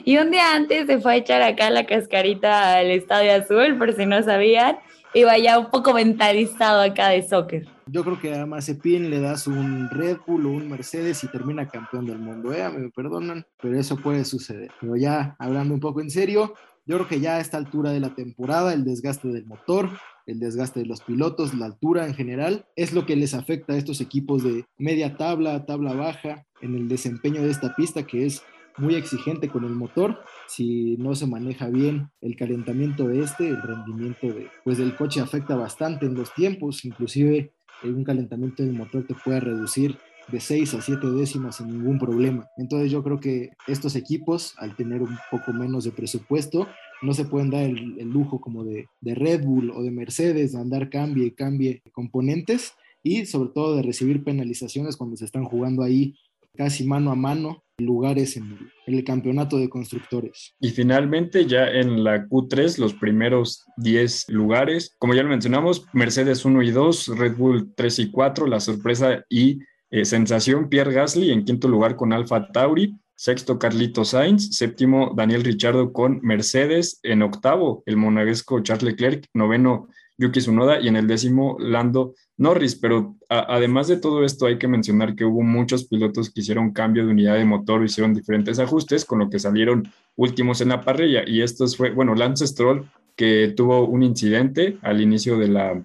Y 0.05 0.19
un 0.19 0.31
día 0.31 0.55
antes 0.55 0.87
se 0.87 0.99
fue 0.99 1.12
a 1.15 1.17
echar 1.17 1.41
acá 1.41 1.71
la 1.71 1.87
cascarita 1.87 2.77
al 2.77 2.91
Estadio 2.91 3.33
Azul, 3.33 3.79
por 3.79 3.95
si 3.95 4.05
no 4.05 4.23
sabían, 4.23 4.79
y 5.15 5.25
vaya 5.25 5.59
un 5.59 5.71
poco 5.71 5.95
mentalizado 5.95 6.83
acá 6.83 7.09
de 7.09 7.27
soccer. 7.27 7.67
Yo 7.87 8.05
creo 8.05 8.21
que 8.21 8.35
a 8.35 8.45
Mazepin 8.45 9.09
le 9.09 9.21
das 9.21 9.47
un 9.47 9.88
Red 9.91 10.19
Bull 10.27 10.47
o 10.47 10.50
un 10.50 10.69
Mercedes 10.69 11.25
y 11.25 11.29
termina 11.29 11.69
campeón 11.69 12.05
del 12.07 12.19
mundo, 12.19 12.53
¿eh? 12.53 12.69
Me 12.69 12.91
perdonan, 12.91 13.47
pero 13.61 13.79
eso 13.79 13.97
puede 13.97 14.25
suceder. 14.25 14.71
Pero 14.81 14.97
ya 14.97 15.37
hablando 15.38 15.73
un 15.73 15.81
poco 15.81 16.00
en 16.00 16.11
serio, 16.11 16.55
yo 16.85 16.97
creo 16.97 17.09
que 17.09 17.21
ya 17.21 17.37
a 17.37 17.41
esta 17.41 17.57
altura 17.57 17.91
de 17.91 18.00
la 18.00 18.15
temporada, 18.15 18.73
el 18.73 18.85
desgaste 18.85 19.29
del 19.29 19.47
motor, 19.47 19.91
el 20.27 20.38
desgaste 20.38 20.81
de 20.81 20.87
los 20.87 21.00
pilotos, 21.00 21.55
la 21.55 21.67
altura 21.67 22.07
en 22.07 22.15
general, 22.15 22.67
es 22.77 22.93
lo 22.93 23.07
que 23.07 23.17
les 23.17 23.33
afecta 23.33 23.73
a 23.73 23.77
estos 23.77 24.00
equipos 24.00 24.43
de 24.43 24.67
media 24.77 25.17
tabla, 25.17 25.65
tabla 25.65 25.95
baja, 25.95 26.45
en 26.61 26.75
el 26.75 26.88
desempeño 26.88 27.43
de 27.43 27.50
esta 27.50 27.75
pista 27.75 28.05
que 28.05 28.27
es 28.27 28.43
muy 28.79 28.95
exigente 28.95 29.49
con 29.49 29.65
el 29.65 29.75
motor. 29.75 30.21
Si 30.47 30.97
no 30.99 31.15
se 31.15 31.27
maneja 31.27 31.69
bien 31.69 32.11
el 32.21 32.37
calentamiento 32.37 33.09
de 33.09 33.21
este, 33.23 33.49
el 33.49 33.63
rendimiento 33.63 34.27
de, 34.27 34.49
pues 34.65 34.79
del 34.79 34.97
coche 34.97 35.21
afecta 35.21 35.57
bastante 35.57 36.07
en 36.07 36.15
los 36.15 36.33
tiempos, 36.35 36.85
inclusive 36.85 37.53
un 37.85 38.05
calentamiento 38.05 38.63
del 38.63 38.73
motor 38.73 39.07
te 39.07 39.15
puede 39.15 39.41
reducir 39.41 39.97
de 40.31 40.41
6 40.41 40.75
a 40.75 40.83
7 40.83 41.07
décimas 41.11 41.57
sin 41.57 41.69
ningún 41.69 41.99
problema. 41.99 42.49
Entonces 42.57 42.91
yo 42.91 43.03
creo 43.03 43.19
que 43.19 43.51
estos 43.67 43.97
equipos, 43.97 44.55
al 44.59 44.77
tener 44.77 45.03
un 45.03 45.17
poco 45.31 45.53
menos 45.53 45.85
de 45.85 45.91
presupuesto, 45.91 46.69
no 47.03 47.15
se 47.15 47.25
pueden 47.25 47.51
dar 47.51 47.63
el, 47.63 47.97
lujo 48.09 48.41
como 48.41 48.65
de, 48.65 48.89
Red 49.03 49.45
Bull 49.45 49.71
o 49.71 49.83
de 49.83 49.91
Mercedes 49.91 50.53
de 50.53 50.61
andar 50.61 50.91
cambie 50.91 51.27
y 51.27 51.31
cambie 51.31 51.83
componentes 51.93 52.75
y 53.03 53.27
sobre 53.27 53.51
todo 53.51 53.77
de 53.77 53.83
recibir 53.83 54.25
penalizaciones 54.25 54.97
cuando 54.97 55.17
se 55.17 55.25
están 55.25 55.45
jugando 55.45 55.83
ahí 55.83 56.15
casi 56.57 56.85
mano 56.85 57.11
a 57.11 57.15
mano 57.15 57.63
lugares 57.79 58.37
en, 58.37 58.59
el 58.87 59.05
campeonato 59.05 59.59
de 59.59 59.69
constructores. 59.69 60.55
Y 60.61 60.71
finalmente 60.71 61.47
ya 61.47 61.69
en 61.69 62.03
la 62.05 62.27
Q3 62.27 62.79
los 62.79 62.95
primeros 62.95 63.65
10 63.77 64.27
lugares, 64.29 64.97
como 64.99 65.15
ya 65.15 65.23
lo 65.23 65.29
mencionamos, 65.29 65.85
Mercedes 65.93 66.45
1 66.45 66.63
y 66.63 66.71
2, 66.71 67.19
Red 67.19 67.37
Bull 67.37 67.73
3 67.75 67.99
y 68.01 68.11
4, 68.11 68.47
la 68.47 68.61
sorpresa 68.61 69.25
y 69.29 69.61
eh, 69.91 70.05
sensación 70.05 70.69
Pierre 70.69 70.93
Gasly 70.93 71.31
en 71.31 71.45
quinto 71.45 71.69
lugar 71.69 71.97
con 71.97 72.13
Alfa 72.13 72.51
Tauri, 72.51 72.95
Sexto, 73.19 73.59
Carlito 73.59 74.05
Sainz. 74.05 74.57
Séptimo, 74.57 75.13
Daniel 75.15 75.43
Richardo 75.43 75.93
con 75.93 76.21
Mercedes. 76.23 77.01
En 77.03 77.23
octavo, 77.23 77.83
el 77.85 77.97
monaguesco 77.97 78.61
Charles 78.61 78.93
Leclerc. 78.93 79.27
Noveno, 79.35 79.89
Yuki 80.19 80.41
Tsunoda. 80.41 80.81
Y 80.81 80.89
en 80.89 80.97
el 80.97 81.07
décimo, 81.07 81.57
Lando 81.59 82.15
Norris. 82.37 82.75
Pero 82.77 83.17
además 83.29 83.89
de 83.89 83.97
todo 83.97 84.25
esto, 84.25 84.47
hay 84.47 84.59
que 84.59 84.69
mencionar 84.69 85.15
que 85.15 85.25
hubo 85.25 85.43
muchos 85.43 85.85
pilotos 85.85 86.31
que 86.31 86.41
hicieron 86.41 86.73
cambio 86.73 87.07
de 87.07 87.13
unidad 87.13 87.37
de 87.37 87.45
motor, 87.45 87.85
hicieron 87.85 88.13
diferentes 88.13 88.59
ajustes, 88.59 89.05
con 89.05 89.21
lo 89.21 89.31
que 89.31 89.39
salieron 89.39 89.91
últimos 90.17 90.61
en 90.61 90.69
la 90.69 90.83
parrilla. 90.83 91.23
Y 91.27 91.43
estos 91.43 91.77
fue, 91.77 91.93
bueno, 91.93 92.15
Lance 92.15 92.47
Stroll, 92.47 92.91
que 93.17 93.55
tuvo 93.57 93.87
un 93.87 94.03
incidente 94.03 94.79
al 94.83 95.01
inicio 95.01 95.39
de 95.39 95.49
la, 95.49 95.83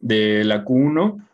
de 0.00 0.44
la 0.44 0.64
Q1 0.64 1.24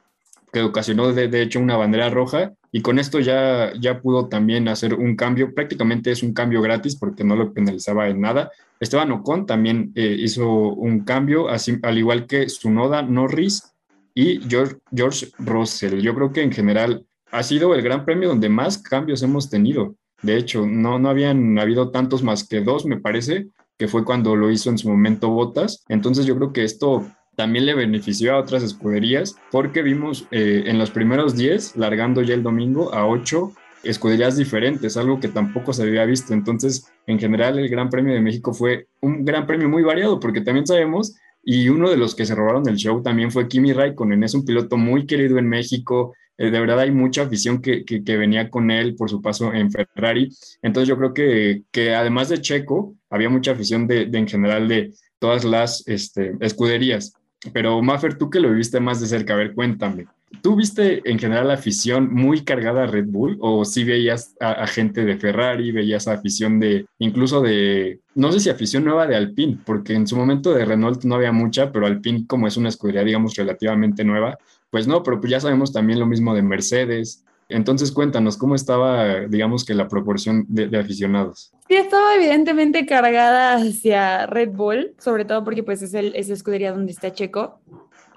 que 0.52 0.62
ocasionó 0.62 1.12
de, 1.12 1.26
de, 1.26 1.42
hecho 1.42 1.58
una 1.58 1.76
bandera 1.76 2.08
roja 2.10 2.54
y 2.76 2.82
con 2.82 2.98
esto 2.98 3.20
ya, 3.20 3.72
ya 3.78 4.00
pudo 4.00 4.26
también 4.26 4.66
hacer 4.66 4.94
un 4.94 5.14
cambio, 5.14 5.54
prácticamente 5.54 6.10
es 6.10 6.24
un 6.24 6.34
cambio 6.34 6.60
gratis 6.60 6.96
porque 6.96 7.22
no 7.22 7.36
lo 7.36 7.52
penalizaba 7.52 8.08
en 8.08 8.20
nada. 8.20 8.50
Esteban 8.80 9.12
Ocon 9.12 9.46
también 9.46 9.92
eh, 9.94 10.16
hizo 10.18 10.48
un 10.50 11.04
cambio, 11.04 11.48
así, 11.48 11.78
al 11.84 11.98
igual 11.98 12.26
que 12.26 12.48
Sunoda, 12.48 13.00
Norris 13.02 13.72
y 14.12 14.40
George, 14.48 14.78
George 14.92 15.28
Russell. 15.38 16.00
Yo 16.00 16.16
creo 16.16 16.32
que 16.32 16.42
en 16.42 16.50
general 16.50 17.06
ha 17.30 17.44
sido 17.44 17.76
el 17.76 17.82
gran 17.82 18.04
premio 18.04 18.30
donde 18.30 18.48
más 18.48 18.78
cambios 18.78 19.22
hemos 19.22 19.48
tenido. 19.48 19.94
De 20.22 20.36
hecho, 20.36 20.66
no, 20.66 20.98
no 20.98 21.10
habían 21.10 21.56
habido 21.60 21.92
tantos 21.92 22.24
más 22.24 22.42
que 22.42 22.60
dos, 22.60 22.86
me 22.86 22.98
parece, 22.98 23.46
que 23.78 23.86
fue 23.86 24.04
cuando 24.04 24.34
lo 24.34 24.50
hizo 24.50 24.70
en 24.70 24.78
su 24.78 24.88
momento 24.88 25.28
Botas. 25.28 25.84
Entonces 25.88 26.26
yo 26.26 26.34
creo 26.34 26.52
que 26.52 26.64
esto 26.64 27.06
también 27.36 27.66
le 27.66 27.74
benefició 27.74 28.34
a 28.34 28.38
otras 28.38 28.62
escuderías 28.62 29.36
porque 29.50 29.82
vimos 29.82 30.26
eh, 30.30 30.64
en 30.66 30.78
los 30.78 30.90
primeros 30.90 31.36
10, 31.36 31.76
largando 31.76 32.22
ya 32.22 32.34
el 32.34 32.42
domingo, 32.42 32.92
a 32.94 33.06
8 33.06 33.52
escuderías 33.84 34.36
diferentes, 34.36 34.96
algo 34.96 35.20
que 35.20 35.28
tampoco 35.28 35.72
se 35.72 35.82
había 35.82 36.04
visto. 36.04 36.32
Entonces, 36.34 36.86
en 37.06 37.18
general, 37.18 37.58
el 37.58 37.68
Gran 37.68 37.90
Premio 37.90 38.14
de 38.14 38.20
México 38.20 38.52
fue 38.52 38.88
un 39.00 39.24
gran 39.24 39.46
premio 39.46 39.68
muy 39.68 39.82
variado 39.82 40.18
porque 40.18 40.40
también 40.40 40.66
sabemos, 40.66 41.14
y 41.42 41.68
uno 41.68 41.90
de 41.90 41.96
los 41.96 42.14
que 42.14 42.24
se 42.24 42.34
robaron 42.34 42.66
el 42.68 42.76
show 42.76 43.02
también 43.02 43.30
fue 43.30 43.48
Kimi 43.48 43.72
Raikkonen, 43.72 44.24
es 44.24 44.34
un 44.34 44.44
piloto 44.44 44.76
muy 44.76 45.06
querido 45.06 45.38
en 45.38 45.48
México. 45.48 46.14
Eh, 46.38 46.50
de 46.50 46.58
verdad 46.58 46.80
hay 46.80 46.90
mucha 46.90 47.22
afición 47.22 47.60
que, 47.60 47.84
que, 47.84 48.16
venía 48.16 48.50
con 48.50 48.70
él 48.70 48.96
por 48.96 49.10
su 49.10 49.20
paso 49.20 49.52
en 49.52 49.70
Ferrari. 49.70 50.30
Entonces 50.62 50.88
yo 50.88 50.96
creo 50.96 51.12
que, 51.12 51.62
que 51.70 51.94
además 51.94 52.30
de 52.30 52.40
Checo, 52.40 52.94
había 53.10 53.28
mucha 53.28 53.52
afición 53.52 53.86
de, 53.86 54.06
de 54.06 54.18
en 54.18 54.26
general 54.26 54.66
de 54.66 54.92
todas 55.18 55.44
las 55.44 55.86
este, 55.86 56.32
escuderías. 56.40 57.14
Pero 57.52 57.82
Maffer, 57.82 58.16
tú 58.16 58.30
que 58.30 58.40
lo 58.40 58.52
viste 58.52 58.80
más 58.80 59.00
de 59.00 59.06
cerca, 59.06 59.34
a 59.34 59.36
ver, 59.36 59.54
cuéntame. 59.54 60.06
¿Tú 60.42 60.56
viste 60.56 61.08
en 61.08 61.18
general 61.18 61.48
la 61.48 61.54
afición 61.54 62.12
muy 62.12 62.42
cargada 62.42 62.84
a 62.84 62.86
Red 62.86 63.06
Bull 63.06 63.38
o 63.40 63.64
sí 63.64 63.84
veías 63.84 64.34
a, 64.40 64.66
gente 64.66 65.04
de 65.04 65.16
Ferrari, 65.16 65.70
veías 65.70 66.08
a 66.08 66.14
afición 66.14 66.58
de, 66.58 66.86
incluso 66.98 67.40
de, 67.40 68.00
no 68.14 68.32
sé 68.32 68.40
si 68.40 68.50
afición 68.50 68.84
nueva 68.84 69.06
de 69.06 69.16
Alpine, 69.16 69.58
porque 69.64 69.94
en 69.94 70.06
su 70.06 70.16
momento 70.16 70.52
de 70.52 70.64
Renault 70.64 71.04
no 71.04 71.14
había 71.14 71.32
mucha, 71.32 71.70
pero 71.70 71.86
Alpine 71.86 72.26
como 72.26 72.46
es 72.46 72.56
una 72.56 72.68
escudería, 72.68 73.04
digamos, 73.04 73.36
relativamente 73.36 74.04
nueva, 74.04 74.36
pues 74.70 74.88
no, 74.88 75.02
pero 75.02 75.20
pues 75.20 75.30
ya 75.30 75.40
sabemos 75.40 75.72
también 75.72 76.00
lo 76.00 76.06
mismo 76.06 76.34
de 76.34 76.42
Mercedes, 76.42 77.24
entonces 77.48 77.92
cuéntanos, 77.92 78.36
¿cómo 78.36 78.54
estaba, 78.54 79.20
digamos 79.28 79.64
que 79.64 79.74
la 79.74 79.88
proporción 79.88 80.46
de, 80.48 80.78
aficionados? 80.78 81.52
Sí, 81.68 81.74
estaba 81.74 82.14
evidentemente 82.14 82.86
cargada 82.86 83.54
hacia 83.54 84.26
Red 84.26 84.50
Bull, 84.50 84.94
sobre 84.98 85.24
todo 85.24 85.44
porque 85.44 85.62
pues 85.62 85.82
es, 85.82 85.94
el, 85.94 86.14
es 86.16 86.30
escudería 86.30 86.72
donde 86.72 86.92
está 86.92 87.12
Checo. 87.12 87.58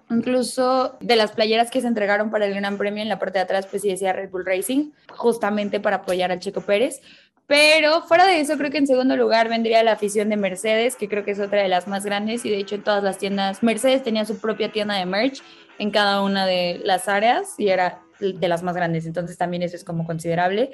Incluso 0.09 0.97
de 1.01 1.17
las 1.17 1.31
playeras 1.31 1.69
que 1.69 1.81
se 1.81 1.87
entregaron 1.87 2.31
para 2.31 2.45
el 2.45 2.53
Gran 2.53 2.77
Premio 2.77 3.03
en 3.03 3.09
la 3.09 3.19
parte 3.19 3.39
de 3.39 3.43
atrás, 3.43 3.67
pues 3.69 3.81
sí 3.81 3.89
decía 3.89 4.13
Red 4.13 4.29
Bull 4.29 4.45
Racing, 4.45 4.91
justamente 5.09 5.81
para 5.81 5.97
apoyar 5.97 6.31
a 6.31 6.39
Checo 6.39 6.61
Pérez. 6.61 7.01
Pero 7.45 8.01
fuera 8.03 8.25
de 8.25 8.41
eso, 8.41 8.57
creo 8.57 8.71
que 8.71 8.77
en 8.77 8.87
segundo 8.87 9.15
lugar 9.15 9.47
vendría 9.47 9.83
la 9.83 9.93
afición 9.93 10.29
de 10.29 10.35
Mercedes, 10.35 10.95
que 10.95 11.07
creo 11.07 11.23
que 11.23 11.31
es 11.31 11.39
otra 11.39 11.61
de 11.61 11.69
las 11.69 11.87
más 11.87 12.05
grandes 12.05 12.45
y 12.45 12.49
de 12.49 12.57
hecho 12.57 12.75
en 12.75 12.83
todas 12.83 13.03
las 13.03 13.17
tiendas, 13.17 13.63
Mercedes 13.63 14.03
tenía 14.03 14.25
su 14.25 14.37
propia 14.37 14.71
tienda 14.71 14.95
de 14.95 15.05
merch 15.05 15.41
en 15.79 15.91
cada 15.91 16.21
una 16.21 16.45
de 16.45 16.81
las 16.83 17.07
áreas 17.07 17.55
y 17.57 17.69
era 17.69 18.01
de 18.19 18.47
las 18.47 18.63
más 18.63 18.75
grandes, 18.75 19.05
entonces 19.05 19.37
también 19.37 19.63
eso 19.63 19.75
es 19.75 19.83
como 19.83 20.05
considerable. 20.05 20.71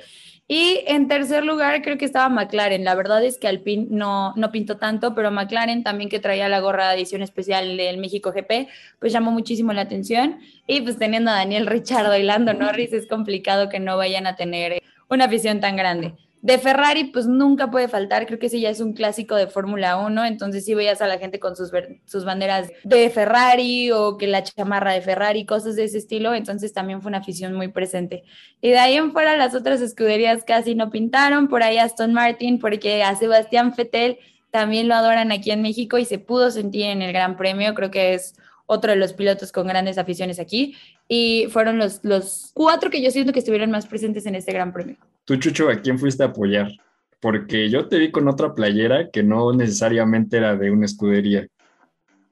Y 0.48 0.82
en 0.88 1.08
tercer 1.08 1.46
lugar 1.46 1.82
creo 1.82 1.98
que 1.98 2.06
estaba 2.06 2.30
McLaren, 2.30 2.84
la 2.84 2.96
verdad 2.96 3.24
es 3.24 3.38
que 3.38 3.48
Alpine 3.48 3.88
no, 3.90 4.34
no 4.36 4.52
pintó 4.52 4.78
tanto, 4.78 5.16
pero 5.16 5.32
McLaren 5.32 5.84
también 5.84 6.10
que 6.10 6.20
traía 6.20 6.50
la 6.50 6.60
gorra 6.60 6.90
de 6.90 6.96
edición 6.96 7.22
especial 7.22 7.78
del 7.78 7.98
México 7.98 8.32
GP, 8.32 8.68
pues 9.00 9.14
llamó 9.14 9.32
muchísimo 9.32 9.72
la 9.74 9.82
atención 9.82 10.40
y 10.68 10.82
pues 10.82 10.98
teniendo 10.98 11.32
a 11.32 11.36
Daniel 11.36 11.68
Richardo 11.68 12.16
y 12.18 12.24
Lando 12.24 12.54
Norris 12.54 12.94
es 12.94 13.08
complicado 13.08 13.70
que 13.70 13.80
no 13.80 13.98
vayan 13.98 14.28
a 14.28 14.36
tener 14.36 14.82
una 15.10 15.26
afición 15.26 15.60
tan 15.60 15.76
grande. 15.76 16.14
De 16.44 16.58
Ferrari, 16.58 17.06
pues 17.06 17.26
nunca 17.26 17.72
puede 17.72 17.88
faltar, 17.88 18.26
creo 18.26 18.38
que 18.38 18.48
ese 18.48 18.60
ya 18.60 18.70
es 18.70 18.82
un 18.82 18.92
clásico 18.92 19.34
de 19.36 19.48
Fórmula 19.48 19.96
1, 19.96 20.26
entonces 20.26 20.66
sí 20.66 20.74
veías 20.74 21.02
a 21.02 21.08
la 21.08 21.18
gente 21.18 21.40
con 21.40 21.56
sus, 21.56 21.72
sus 22.04 22.26
banderas 22.26 22.70
de 22.84 23.10
Ferrari 23.10 23.92
o 23.92 24.18
que 24.18 24.28
la 24.28 24.44
chamarra 24.44 24.92
de 24.92 25.00
Ferrari, 25.00 25.46
cosas 25.46 25.78
de 25.78 25.86
ese 25.86 26.00
estilo, 26.00 26.34
entonces 26.34 26.74
también 26.74 27.02
fue 27.02 27.08
una 27.08 27.20
afición 27.20 27.54
muy 27.54 27.70
presente. 27.70 28.26
Y 28.60 28.72
de 28.72 28.78
ahí 28.78 28.96
en 28.96 29.14
fuera 29.14 29.38
las 29.38 29.56
otras 29.56 29.80
escuderías 29.80 30.44
casi 30.44 30.76
no 30.76 30.92
pintaron, 30.92 31.48
por 31.48 31.64
ahí 31.64 31.78
Aston 31.78 32.12
Martin, 32.12 32.60
porque 32.60 33.04
a 33.04 33.16
Sebastián 33.16 33.74
Fettel 33.74 34.18
también 34.52 34.90
lo 34.90 34.96
adoran 34.96 35.32
aquí 35.32 35.50
en 35.52 35.62
México 35.62 35.98
y 35.98 36.04
se 36.04 36.20
pudo 36.20 36.52
sentir 36.52 36.88
en 36.88 37.02
el 37.02 37.14
Gran 37.14 37.38
Premio, 37.38 37.74
creo 37.74 37.90
que 37.90 38.16
es 38.16 38.36
otro 38.66 38.92
de 38.92 38.98
los 38.98 39.14
pilotos 39.14 39.52
con 39.52 39.68
grandes 39.68 39.98
aficiones 39.98 40.40
aquí, 40.40 40.76
y 41.08 41.48
fueron 41.50 41.78
los, 41.78 42.00
los 42.04 42.52
cuatro 42.54 42.90
que 42.90 43.02
yo 43.02 43.12
siento 43.12 43.34
que 43.34 43.40
estuvieron 43.40 43.72
más 43.72 43.88
presentes 43.88 44.26
en 44.26 44.36
este 44.36 44.54
Gran 44.54 44.74
Premio. 44.74 44.98
Tú, 45.26 45.38
Chucho, 45.38 45.70
¿a 45.70 45.82
quién 45.82 46.00
fuiste 46.00 46.24
a 46.24 46.28
apoyar? 46.28 46.72
Porque 47.20 47.70
yo 47.70 47.88
te 47.88 47.98
vi 47.98 48.12
con 48.12 48.28
otra 48.28 48.54
playera 48.54 49.10
que 49.10 49.24
no 49.24 49.54
necesariamente 49.54 50.38
era 50.38 50.56
de 50.56 50.72
una 50.72 50.86
escudería. 50.86 51.48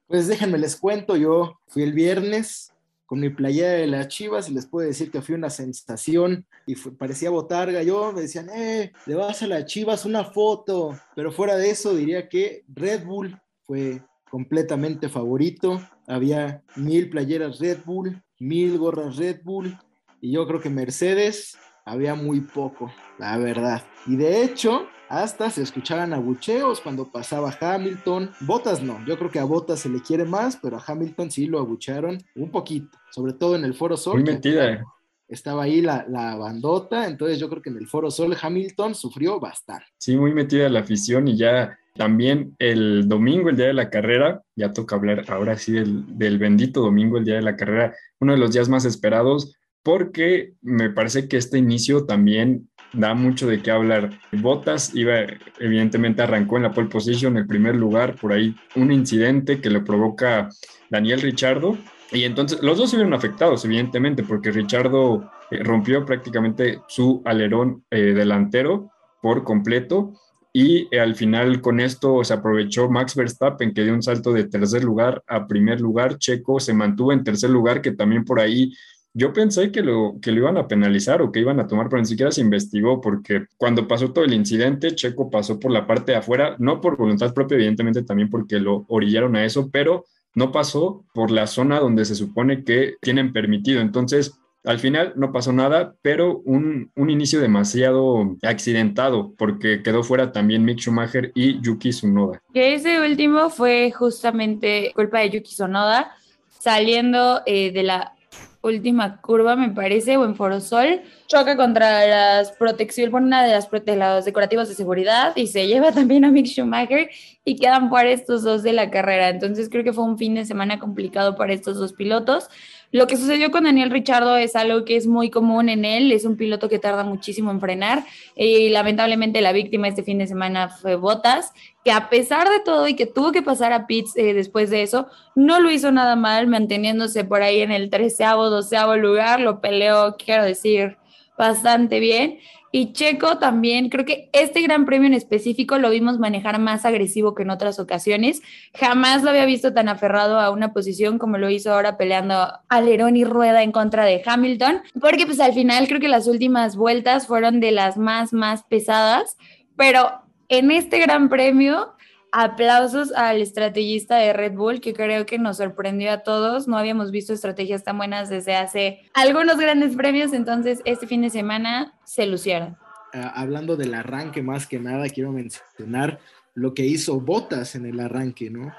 Pues 0.08 0.28
déjenme 0.28 0.58
les 0.58 0.76
cuento, 0.76 1.16
yo 1.16 1.60
fui 1.68 1.84
el 1.84 1.94
viernes 1.94 2.74
con 3.06 3.20
mi 3.20 3.30
playera 3.30 3.72
de 3.72 3.88
las 3.88 4.08
Chivas 4.08 4.50
y 4.50 4.54
les 4.54 4.66
puedo 4.66 4.88
decir 4.88 5.12
que 5.12 5.22
fue 5.22 5.36
una 5.36 5.50
sensación 5.50 6.46
y 6.66 6.76
parecía 6.76 7.30
botarga. 7.30 7.84
Yo 7.84 8.14
me 8.14 8.22
decían, 8.22 8.50
eh, 8.50 8.94
le 9.06 9.16
vas 9.16 9.42
a 9.42 9.48
las 9.48 9.66
Chivas 9.66 10.06
una 10.06 10.24
foto, 10.24 10.98
pero 11.14 11.32
fuera 11.32 11.58
de 11.58 11.70
eso 11.70 11.94
diría 11.94 12.30
que 12.30 12.64
Red 12.74 13.06
Bull 13.06 13.38
fue 13.64 14.02
completamente 14.32 15.10
favorito. 15.10 15.82
Había 16.08 16.64
mil 16.78 17.10
playeras 17.10 17.60
Red 17.60 17.80
Bull, 17.86 18.24
mil 18.40 18.78
gorras 18.80 19.18
Red 19.18 19.42
Bull 19.44 19.78
y 20.22 20.32
yo 20.32 20.48
creo 20.48 20.62
que 20.62 20.70
Mercedes 20.70 21.58
había 21.86 22.16
muy 22.16 22.40
poco, 22.42 22.92
la 23.20 23.38
verdad. 23.38 23.84
Y 24.08 24.16
de 24.16 24.44
hecho, 24.44 24.88
hasta 25.10 25.50
se 25.50 25.62
escuchaban 25.62 26.14
abucheos 26.14 26.80
cuando 26.80 27.12
pasaba 27.12 27.54
Hamilton. 27.60 28.32
Botas 28.42 28.82
no, 28.82 29.04
yo 29.06 29.18
creo 29.18 29.30
que 29.30 29.40
a 29.40 29.44
Botas 29.44 29.82
se 29.82 29.90
le 29.90 30.02
quiere 30.02 30.24
más, 30.24 30.58
pero 30.62 30.78
a 30.78 30.84
Hamilton 30.86 31.30
sí 31.30 31.48
lo 31.48 31.60
abuchearon 31.60 32.18
un 32.36 32.50
poquito, 32.50 32.98
sobre 33.12 33.34
todo 33.34 33.56
en 33.58 33.66
el 33.66 33.74
Foro 33.74 33.98
Sol. 33.98 34.22
Muy 34.22 34.32
mentira. 34.32 34.84
Estaba 35.28 35.64
ahí 35.64 35.82
la, 35.82 36.06
la, 36.10 36.36
bandota, 36.36 37.08
entonces 37.08 37.40
yo 37.40 37.50
creo 37.50 37.62
que 37.62 37.70
en 37.70 37.78
el 37.78 37.88
Foro 37.88 38.12
Sol 38.12 38.36
Hamilton 38.40 38.96
sufrió 38.96 39.40
bastante. 39.40 39.86
Sí, 39.98 40.18
muy 40.18 40.34
metida 40.34 40.68
la 40.68 40.82
afición 40.82 41.28
y 41.30 41.38
ya 41.38 41.78
también 41.94 42.56
el 42.60 43.08
domingo, 43.08 43.50
el 43.50 43.58
día 43.58 43.68
de 43.68 43.74
la 43.74 43.90
carrera, 43.90 44.42
ya 44.56 44.74
toca 44.74 44.96
hablar 44.96 45.26
ahora 45.28 45.58
sí 45.58 45.74
del, 45.74 46.18
del 46.18 46.38
bendito 46.38 46.82
domingo, 46.82 47.18
el 47.18 47.26
día 47.26 47.36
de 47.36 47.42
la 47.42 47.56
carrera, 47.56 47.96
uno 48.20 48.34
de 48.34 48.40
los 48.40 48.54
días 48.54 48.70
más 48.70 48.86
esperados 48.86 49.56
porque 49.84 50.54
me 50.62 50.90
parece 50.90 51.28
que 51.28 51.38
este 51.38 51.58
inicio 51.58 52.06
también 52.06 52.70
da 52.94 53.14
mucho 53.14 53.48
de 53.48 53.62
qué 53.62 53.72
hablar. 53.72 54.12
Botas 54.32 54.94
iba, 54.94 55.14
evidentemente 55.60 56.22
arrancó 56.22 56.58
en 56.58 56.64
la 56.64 56.72
pole 56.72 56.90
position, 56.90 57.38
el 57.38 57.48
primer 57.48 57.76
lugar, 57.76 58.16
por 58.16 58.34
ahí 58.34 58.56
un 58.76 58.92
incidente 58.92 59.62
que 59.62 59.70
le 59.70 59.82
provoca 59.82 60.50
Daniel 60.90 61.22
Richardo. 61.22 61.78
Y 62.12 62.26
entonces 62.26 62.62
los 62.62 62.78
dos 62.78 62.90
se 62.90 62.98
vieron 62.98 63.14
afectados, 63.14 63.64
evidentemente, 63.64 64.24
porque 64.24 64.52
Richardo 64.52 65.32
eh, 65.50 65.64
rompió 65.64 66.06
prácticamente 66.06 66.82
su 66.88 67.22
alerón 67.26 67.86
eh, 67.90 68.14
delantero 68.14 68.92
por 69.22 69.44
completo. 69.44 70.14
Y 70.54 70.88
eh, 70.94 71.00
al 71.00 71.16
final 71.16 71.62
con 71.62 71.80
esto 71.80 72.24
se 72.24 72.34
aprovechó 72.34 72.90
Max 72.90 73.16
Verstappen, 73.16 73.74
que 73.74 73.84
dio 73.84 73.94
un 73.94 74.04
salto 74.04 74.34
de 74.34 74.46
tercer 74.46 74.84
lugar 74.84 75.24
a 75.28 75.48
primer 75.48 75.80
lugar. 75.80 76.18
Checo 76.18 76.60
se 76.60 76.74
mantuvo 76.74 77.14
en 77.14 77.24
tercer 77.24 77.50
lugar, 77.50 77.82
que 77.82 77.92
también 77.92 78.26
por 78.26 78.40
ahí 78.40 78.74
yo 79.14 79.34
pensé 79.34 79.72
que 79.72 79.82
lo, 79.82 80.18
que 80.22 80.32
lo 80.32 80.40
iban 80.40 80.58
a 80.58 80.68
penalizar 80.68 81.22
o 81.22 81.32
que 81.32 81.42
iban 81.42 81.60
a 81.60 81.68
tomar, 81.68 81.90
pero 81.90 82.02
ni 82.02 82.06
siquiera 82.06 82.32
se 82.32 82.42
investigó 82.42 83.02
porque 83.02 83.46
cuando 83.58 83.88
pasó 83.88 84.12
todo 84.14 84.24
el 84.24 84.34
incidente, 84.34 84.96
Checo 84.96 85.30
pasó 85.30 85.60
por 85.60 85.72
la 85.72 85.86
parte 85.86 86.14
de 86.14 86.20
afuera, 86.20 86.56
no 86.60 86.80
por 86.80 86.98
voluntad 86.98 87.34
propia, 87.34 87.56
evidentemente 87.56 88.04
también 88.04 88.30
porque 88.30 88.60
lo 88.60 88.86
orillaron 88.88 89.36
a 89.36 89.44
eso, 89.44 89.70
pero 89.70 90.06
no 90.34 90.52
pasó 90.54 91.04
por 91.14 91.30
la 91.30 91.46
zona 91.48 91.80
donde 91.80 92.06
se 92.06 92.16
supone 92.16 92.64
que 92.64 92.96
tienen 93.02 93.34
permitido. 93.34 93.82
Entonces, 93.82 94.34
al 94.64 94.80
final 94.80 95.14
no 95.16 95.32
pasó 95.32 95.52
nada, 95.52 95.96
pero 96.02 96.40
un, 96.46 96.92
un, 96.96 97.10
inicio 97.10 97.40
demasiado 97.40 98.38
accidentado 98.44 99.34
porque 99.38 99.82
quedó 99.82 100.04
fuera 100.04 100.32
también 100.32 100.64
Mick 100.64 100.80
Schumacher 100.80 101.32
y 101.34 101.60
Yuki 101.62 101.90
Tsunoda. 101.90 102.42
Que 102.54 102.76
ese 102.76 103.02
último 103.02 103.50
fue 103.50 103.92
justamente 103.92 104.92
culpa 104.96 105.20
de 105.20 105.32
Yuki 105.32 105.52
Tsunoda 105.52 106.12
saliendo 106.60 107.42
eh, 107.46 107.72
de 107.72 107.84
la 107.84 108.14
última 108.62 109.20
curva, 109.22 109.56
me 109.56 109.70
parece, 109.70 110.18
o 110.18 110.26
en 110.26 110.36
Forosol, 110.36 111.02
choca 111.28 111.58
contra 111.58 112.06
las 112.06 112.52
protección, 112.52 113.14
una 113.14 113.44
de 113.44 113.52
las 113.52 113.68
los 113.98 114.26
decorativos 114.26 114.70
de 114.70 114.76
seguridad 114.76 115.34
y 115.36 115.48
se 115.48 115.66
lleva 115.68 115.92
también 115.92 116.26
a 116.26 116.32
Mick 116.32 116.46
Schumacher 116.46 117.10
y 117.44 117.56
quedan 117.56 117.90
fuera 117.90 118.06
estos 118.06 118.44
dos 118.44 118.62
de 118.62 118.74
la 118.74 118.92
carrera. 118.92 119.30
Entonces 119.30 119.70
creo 119.70 119.84
que 119.84 119.94
fue 119.94 120.04
un 120.04 120.18
fin 120.18 120.36
de 120.36 120.46
semana 120.46 120.80
complicado 120.80 121.36
para 121.36 121.54
estos 121.54 121.78
dos 121.78 121.94
pilotos. 121.94 122.50
Lo 122.92 123.08
que 123.08 123.16
sucedió 123.16 123.52
con 123.52 123.64
Daniel 123.64 123.90
Richardo 123.90 124.36
es 124.36 124.56
algo 124.58 124.84
que 124.84 124.98
es 124.98 125.08
muy 125.08 125.30
común 125.30 125.70
en 125.70 125.86
él, 125.86 126.12
es 126.12 126.26
un 126.26 126.36
piloto 126.36 126.68
que 126.68 126.78
tarda 126.78 127.06
muchísimo 127.06 127.50
en 127.50 127.62
frenar 127.62 128.04
y 128.36 128.68
lamentablemente 128.68 129.40
la 129.40 129.54
víctima 129.54 129.88
este 129.88 130.04
fin 130.04 130.18
de 130.18 130.28
semana 130.28 130.68
fue 130.68 130.96
Botas, 130.96 131.54
que 131.86 131.92
a 131.92 132.10
pesar 132.10 132.50
de 132.50 132.60
todo 132.60 132.90
y 132.90 132.96
que 132.96 133.06
tuvo 133.06 133.32
que 133.32 133.42
pasar 133.42 133.72
a 133.72 133.88
pits 133.88 134.18
eh, 134.18 134.34
después 134.34 134.70
de 134.70 134.84
eso, 134.84 135.08
no 135.36 135.62
lo 135.62 135.72
hizo 135.72 135.92
nada 135.94 136.18
mal, 136.18 136.48
manteniéndose 136.48 137.24
por 137.24 137.44
ahí 137.44 137.62
en 137.62 137.72
el 137.72 137.90
treceavo, 137.90 138.50
doceavo 138.50 138.98
lugar, 138.98 139.40
lo 139.40 139.62
peleó, 139.62 140.18
quiero 140.18 140.44
decir, 140.44 140.98
bastante 141.38 142.00
bien. 142.00 142.40
Y 142.74 142.94
Checo 142.94 143.38
también, 143.38 143.90
creo 143.90 144.06
que 144.06 144.30
este 144.32 144.62
gran 144.62 144.86
premio 144.86 145.08
en 145.08 145.14
específico 145.14 145.78
lo 145.78 145.90
vimos 145.90 146.20
manejar 146.20 146.58
más 146.58 146.86
agresivo 146.86 147.36
que 147.36 147.44
en 147.44 147.50
otras 147.50 147.80
ocasiones. 147.80 148.42
Jamás 148.74 149.24
lo 149.24 149.30
había 149.30 149.46
visto 149.46 149.74
tan 149.74 149.90
aferrado 149.90 150.40
a 150.40 150.52
una 150.52 150.72
posición 150.72 151.20
como 151.20 151.38
lo 151.38 151.50
hizo 151.50 151.74
ahora 151.74 151.98
peleando 151.98 152.48
alerón 152.70 153.18
y 153.18 153.26
rueda 153.26 153.62
en 153.62 153.74
contra 153.74 154.06
de 154.06 154.22
Hamilton, 154.26 154.84
porque 155.02 155.26
pues 155.26 155.42
al 155.42 155.54
final 155.54 155.88
creo 155.90 156.00
que 156.00 156.08
las 156.08 156.28
últimas 156.28 156.78
vueltas 156.78 157.28
fueron 157.28 157.60
de 157.60 157.72
las 157.72 157.98
más, 157.98 158.32
más 158.32 158.64
pesadas, 158.64 159.36
pero 159.76 160.22
en 160.48 160.72
este 160.72 161.00
gran 161.00 161.28
premio 161.28 161.94
aplausos 162.32 163.12
al 163.14 163.42
estrategista 163.42 164.18
de 164.18 164.34
Red 164.34 164.54
Bull, 164.54 164.82
que 164.82 164.94
creo 164.94 165.26
que 165.26 165.38
nos 165.38 165.58
sorprendió 165.58 166.12
a 166.12 166.24
todos. 166.24 166.68
No 166.68 166.78
habíamos 166.78 167.12
visto 167.12 167.34
estrategias 167.34 167.84
tan 167.84 167.98
buenas 167.98 168.30
desde 168.30 168.56
hace 168.56 169.02
algunos 169.14 169.58
grandes 169.58 169.96
premios, 169.96 170.34
entonces 170.34 170.82
este 170.86 171.08
fin 171.08 171.22
de 171.22 171.30
semana 171.30 171.98
se 172.06 172.26
lucieron. 172.26 172.78
Ah, 173.14 173.34
hablando 173.36 173.76
del 173.76 173.94
arranque, 173.94 174.42
más 174.42 174.66
que 174.66 174.80
nada, 174.80 175.10
quiero 175.10 175.32
mencionar 175.32 176.20
lo 176.54 176.74
que 176.74 176.86
hizo 176.86 177.20
Botas 177.20 177.76
en 177.76 177.86
el 177.86 178.00
arranque, 178.00 178.50
¿no? 178.50 178.74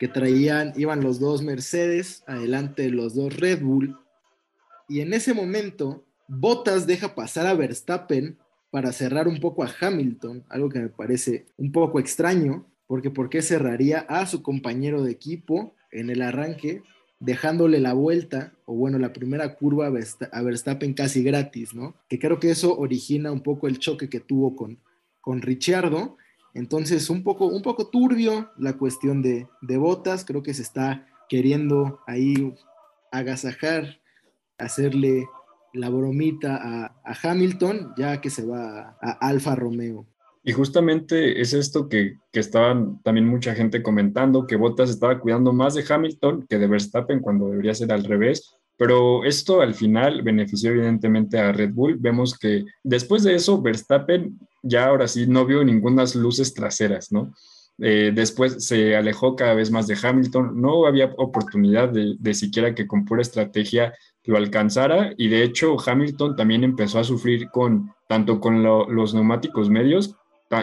Que 0.00 0.08
traían, 0.08 0.72
iban 0.76 1.02
los 1.02 1.20
dos 1.20 1.42
Mercedes, 1.42 2.24
adelante 2.26 2.90
los 2.90 3.14
dos 3.14 3.36
Red 3.36 3.62
Bull, 3.62 3.96
y 4.88 5.00
en 5.00 5.12
ese 5.14 5.34
momento 5.34 6.04
Botas 6.28 6.86
deja 6.86 7.14
pasar 7.14 7.46
a 7.46 7.54
Verstappen 7.54 8.36
para 8.70 8.92
cerrar 8.92 9.28
un 9.28 9.38
poco 9.38 9.62
a 9.62 9.70
Hamilton, 9.80 10.44
algo 10.48 10.68
que 10.68 10.80
me 10.80 10.88
parece 10.88 11.46
un 11.56 11.70
poco 11.70 12.00
extraño, 12.00 12.66
porque 12.86 13.10
¿por 13.10 13.28
qué 13.28 13.42
cerraría 13.42 14.00
a 14.00 14.26
su 14.26 14.42
compañero 14.42 15.02
de 15.02 15.12
equipo 15.12 15.74
en 15.90 16.10
el 16.10 16.22
arranque, 16.22 16.82
dejándole 17.18 17.80
la 17.80 17.94
vuelta, 17.94 18.52
o 18.64 18.74
bueno, 18.74 18.98
la 18.98 19.12
primera 19.12 19.54
curva 19.56 19.86
a 19.86 20.42
Verstappen 20.42 20.94
casi 20.94 21.22
gratis, 21.22 21.74
¿no? 21.74 21.94
Que 22.08 22.18
creo 22.18 22.38
que 22.38 22.50
eso 22.50 22.76
origina 22.78 23.32
un 23.32 23.42
poco 23.42 23.66
el 23.66 23.78
choque 23.78 24.08
que 24.08 24.20
tuvo 24.20 24.54
con, 24.54 24.78
con 25.20 25.40
Ricciardo. 25.42 26.16
Entonces, 26.54 27.10
un 27.10 27.22
poco, 27.22 27.46
un 27.46 27.62
poco 27.62 27.88
turbio 27.88 28.50
la 28.58 28.74
cuestión 28.74 29.22
de, 29.22 29.48
de 29.62 29.76
botas, 29.78 30.24
creo 30.24 30.42
que 30.42 30.54
se 30.54 30.62
está 30.62 31.06
queriendo 31.28 32.00
ahí 32.06 32.54
agasajar, 33.10 34.00
hacerle 34.58 35.26
la 35.72 35.88
bromita 35.90 36.56
a, 36.56 37.00
a 37.04 37.16
Hamilton, 37.22 37.94
ya 37.96 38.20
que 38.20 38.30
se 38.30 38.44
va 38.46 38.96
a 39.00 39.10
Alfa 39.26 39.54
Romeo. 39.54 40.06
Y 40.48 40.52
justamente 40.52 41.40
es 41.40 41.52
esto 41.54 41.88
que, 41.88 42.18
que 42.32 42.38
estaban 42.38 43.02
también 43.02 43.26
mucha 43.26 43.52
gente 43.56 43.82
comentando, 43.82 44.46
que 44.46 44.54
Bottas 44.54 44.90
estaba 44.90 45.18
cuidando 45.18 45.52
más 45.52 45.74
de 45.74 45.84
Hamilton 45.86 46.46
que 46.48 46.60
de 46.60 46.68
Verstappen 46.68 47.18
cuando 47.18 47.48
debería 47.48 47.74
ser 47.74 47.90
al 47.90 48.04
revés. 48.04 48.54
Pero 48.78 49.24
esto 49.24 49.60
al 49.60 49.74
final 49.74 50.22
benefició 50.22 50.70
evidentemente 50.70 51.40
a 51.40 51.50
Red 51.50 51.72
Bull. 51.72 51.96
Vemos 51.98 52.38
que 52.38 52.64
después 52.84 53.24
de 53.24 53.34
eso, 53.34 53.60
Verstappen 53.60 54.38
ya 54.62 54.86
ahora 54.86 55.08
sí 55.08 55.26
no 55.26 55.46
vio 55.46 55.64
ninguna 55.64 56.04
luces 56.14 56.54
traseras, 56.54 57.10
¿no? 57.10 57.34
Eh, 57.78 58.12
después 58.14 58.64
se 58.64 58.94
alejó 58.94 59.34
cada 59.34 59.54
vez 59.54 59.72
más 59.72 59.88
de 59.88 59.98
Hamilton. 60.00 60.60
No 60.60 60.86
había 60.86 61.12
oportunidad 61.16 61.88
de, 61.88 62.14
de 62.20 62.34
siquiera 62.34 62.72
que 62.72 62.86
con 62.86 63.04
pura 63.04 63.22
estrategia 63.22 63.94
lo 64.22 64.36
alcanzara. 64.36 65.12
Y 65.16 65.26
de 65.26 65.42
hecho, 65.42 65.76
Hamilton 65.84 66.36
también 66.36 66.62
empezó 66.62 67.00
a 67.00 67.04
sufrir 67.04 67.48
con 67.50 67.90
tanto 68.08 68.38
con 68.38 68.62
los 68.62 69.12
neumáticos 69.12 69.70
medios 69.70 70.14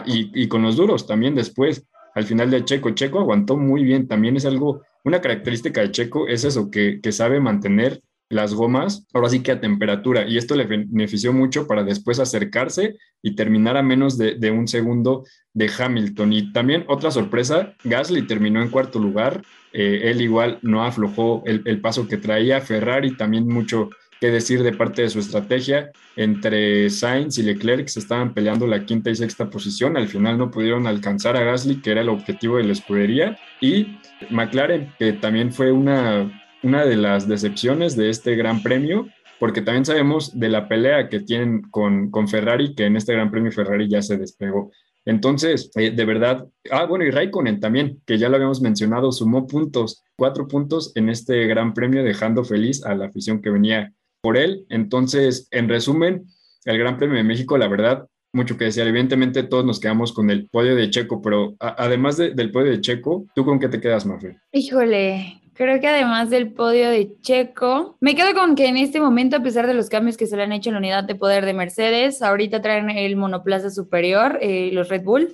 y, 0.06 0.48
con 0.48 0.62
los 0.62 0.76
duros 0.76 1.06
también 1.06 1.34
después, 1.34 1.86
al 2.14 2.24
final 2.24 2.50
de 2.50 2.64
Checo. 2.64 2.90
Checo 2.90 3.20
aguantó 3.20 3.56
muy 3.56 3.84
bien, 3.84 4.08
también 4.08 4.36
es 4.36 4.46
algo, 4.46 4.82
una 5.04 5.20
característica 5.20 5.80
de 5.80 5.90
Checo 5.90 6.28
es 6.28 6.44
eso, 6.44 6.70
que, 6.70 7.00
que 7.02 7.12
sabe 7.12 7.40
mantener 7.40 8.02
las 8.28 8.54
gomas, 8.54 9.06
ahora 9.12 9.28
sí 9.28 9.40
que 9.40 9.52
a 9.52 9.60
temperatura, 9.60 10.26
y 10.26 10.38
esto 10.38 10.56
le 10.56 10.64
benefició 10.64 11.32
mucho 11.32 11.66
para 11.66 11.84
después 11.84 12.18
acercarse 12.18 12.96
y 13.22 13.36
terminar 13.36 13.76
a 13.76 13.82
menos 13.82 14.18
de, 14.18 14.50
un 14.50 14.66
segundo 14.66 15.24
de 15.52 15.70
Hamilton. 15.78 16.32
Y 16.32 16.52
también 16.52 16.84
otra 16.88 17.10
sorpresa, 17.10 17.74
Gasly 17.84 18.26
terminó 18.26 18.62
en 18.62 18.70
cuarto 18.70 18.98
lugar, 18.98 19.42
eh, 19.72 20.02
él 20.04 20.20
igual 20.20 20.58
no 20.62 20.84
aflojó 20.84 21.42
el, 21.46 21.62
el, 21.64 21.80
paso 21.80 22.08
que 22.08 22.16
traía, 22.16 22.60
Ferrari 22.60 23.16
también 23.16 23.46
mucho 23.46 23.90
qué 24.24 24.30
decir 24.30 24.62
de 24.62 24.72
parte 24.72 25.02
de 25.02 25.10
su 25.10 25.18
estrategia. 25.18 25.92
Entre 26.16 26.88
Sainz 26.88 27.36
y 27.36 27.42
Leclerc 27.42 27.88
se 27.88 28.00
estaban 28.00 28.32
peleando 28.32 28.66
la 28.66 28.86
quinta 28.86 29.10
y 29.10 29.14
sexta 29.14 29.50
posición. 29.50 29.98
Al 29.98 30.08
final 30.08 30.38
no 30.38 30.50
pudieron 30.50 30.86
alcanzar 30.86 31.36
a 31.36 31.42
Gasly, 31.42 31.82
que 31.82 31.90
era 31.90 32.00
el 32.00 32.08
objetivo 32.08 32.56
de 32.56 32.64
la 32.64 32.72
escudería. 32.72 33.38
Y 33.60 33.98
McLaren, 34.30 34.94
que 34.98 35.12
también 35.12 35.52
fue 35.52 35.72
una, 35.72 36.42
una 36.62 36.86
de 36.86 36.96
las 36.96 37.28
decepciones 37.28 37.96
de 37.96 38.08
este 38.08 38.34
gran 38.34 38.62
premio, 38.62 39.08
porque 39.38 39.60
también 39.60 39.84
sabemos 39.84 40.32
de 40.40 40.48
la 40.48 40.68
pelea 40.68 41.10
que 41.10 41.20
tienen 41.20 41.60
con, 41.70 42.10
con 42.10 42.26
Ferrari, 42.26 42.74
que 42.74 42.86
en 42.86 42.96
este 42.96 43.12
gran 43.12 43.30
premio 43.30 43.52
Ferrari 43.52 43.90
ya 43.90 44.00
se 44.00 44.16
despegó. 44.16 44.70
Entonces, 45.04 45.70
eh, 45.76 45.90
de 45.90 46.04
verdad, 46.06 46.48
ah, 46.70 46.86
bueno, 46.86 47.04
y 47.04 47.10
Raikkonen 47.10 47.60
también, 47.60 48.00
que 48.06 48.16
ya 48.16 48.30
lo 48.30 48.36
habíamos 48.36 48.62
mencionado, 48.62 49.12
sumó 49.12 49.46
puntos, 49.46 50.02
cuatro 50.16 50.48
puntos 50.48 50.92
en 50.96 51.10
este 51.10 51.46
gran 51.46 51.74
premio, 51.74 52.02
dejando 52.02 52.42
feliz 52.42 52.82
a 52.86 52.94
la 52.94 53.04
afición 53.04 53.42
que 53.42 53.50
venía 53.50 53.92
por 54.24 54.38
él. 54.38 54.64
Entonces, 54.70 55.46
en 55.50 55.68
resumen, 55.68 56.24
el 56.64 56.78
Gran 56.78 56.96
Premio 56.96 57.18
de 57.18 57.24
México, 57.24 57.58
la 57.58 57.68
verdad, 57.68 58.06
mucho 58.32 58.56
que 58.56 58.64
decir. 58.64 58.82
Evidentemente, 58.86 59.42
todos 59.42 59.66
nos 59.66 59.78
quedamos 59.78 60.14
con 60.14 60.30
el 60.30 60.48
podio 60.48 60.74
de 60.74 60.88
Checo, 60.88 61.20
pero 61.20 61.54
además 61.60 62.16
del 62.16 62.50
podio 62.50 62.70
de 62.70 62.80
Checo, 62.80 63.26
¿tú 63.34 63.44
con 63.44 63.60
qué 63.60 63.68
te 63.68 63.82
quedas, 63.82 64.06
Mafe? 64.06 64.38
Híjole, 64.50 65.42
Creo 65.56 65.80
que 65.80 65.86
además 65.86 66.30
del 66.30 66.50
podio 66.50 66.90
de 66.90 67.12
Checo, 67.20 67.96
me 68.00 68.16
quedo 68.16 68.34
con 68.34 68.56
que 68.56 68.66
en 68.66 68.76
este 68.76 68.98
momento, 68.98 69.36
a 69.36 69.42
pesar 69.42 69.68
de 69.68 69.74
los 69.74 69.88
cambios 69.88 70.16
que 70.16 70.26
se 70.26 70.36
le 70.36 70.42
han 70.42 70.50
hecho 70.50 70.70
en 70.70 70.74
la 70.74 70.80
unidad 70.80 71.04
de 71.04 71.14
poder 71.14 71.44
de 71.44 71.54
Mercedes, 71.54 72.22
ahorita 72.22 72.60
traen 72.60 72.90
el 72.90 73.14
monoplaza 73.14 73.70
superior, 73.70 74.40
eh, 74.42 74.70
los 74.72 74.88
Red 74.88 75.04
Bull, 75.04 75.32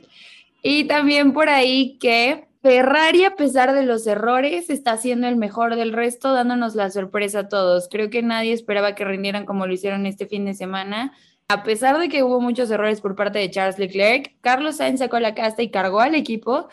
y 0.62 0.85
también 0.85 1.33
por 1.33 1.48
ahí 1.48 1.96
que 1.98 2.49
Ferrari, 2.62 3.25
a 3.25 3.37
pesar 3.37 3.73
de 3.73 3.85
los 3.85 4.07
errores, 4.07 4.68
está 4.68 4.96
siendo 4.99 5.27
el 5.27 5.37
mejor 5.37 5.77
del 5.77 5.92
resto, 5.94 6.33
dándonos 6.35 6.75
la 6.75 6.90
sorpresa 6.90 7.40
a 7.40 7.49
todos. 7.49 7.88
Creo 7.90 8.11
que 8.11 8.23
nadie 8.23 8.53
esperaba 8.53 8.94
que 8.94 9.05
rindieran 9.05 9.46
como 9.46 9.66
lo 9.66 9.73
hicieron 9.73 10.05
este 10.05 10.27
fin 10.27 10.44
de 10.44 10.53
semana. 10.53 11.12
A 11.49 11.62
pesar 11.62 11.99
de 11.99 12.09
que 12.11 12.23
hubo 12.23 12.40
muchos 12.40 12.70
errores 12.70 13.01
por 13.01 13.16
parte 13.16 13.38
de 13.38 13.51
Charles 13.51 13.79
Leclerc, 13.79 14.35
Carlos 14.42 14.77
Sainz 14.77 15.01
sacó 15.01 15.18
la 15.18 15.35
casta 15.35 15.62
y 15.62 15.70
cargó 15.70 16.01
al 16.01 16.14
equipo 16.14 16.68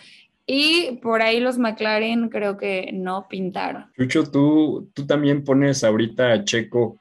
y 0.45 0.99
por 1.01 1.21
ahí 1.21 1.39
los 1.39 1.57
McLaren 1.57 2.29
creo 2.29 2.57
que 2.57 2.91
no 2.93 3.27
pintaron. 3.29 3.85
Chucho, 3.97 4.29
tú, 4.29 4.89
tú 4.93 5.07
también 5.07 5.43
pones 5.43 5.83
ahorita 5.83 6.31
a 6.31 6.43
Checo 6.43 6.99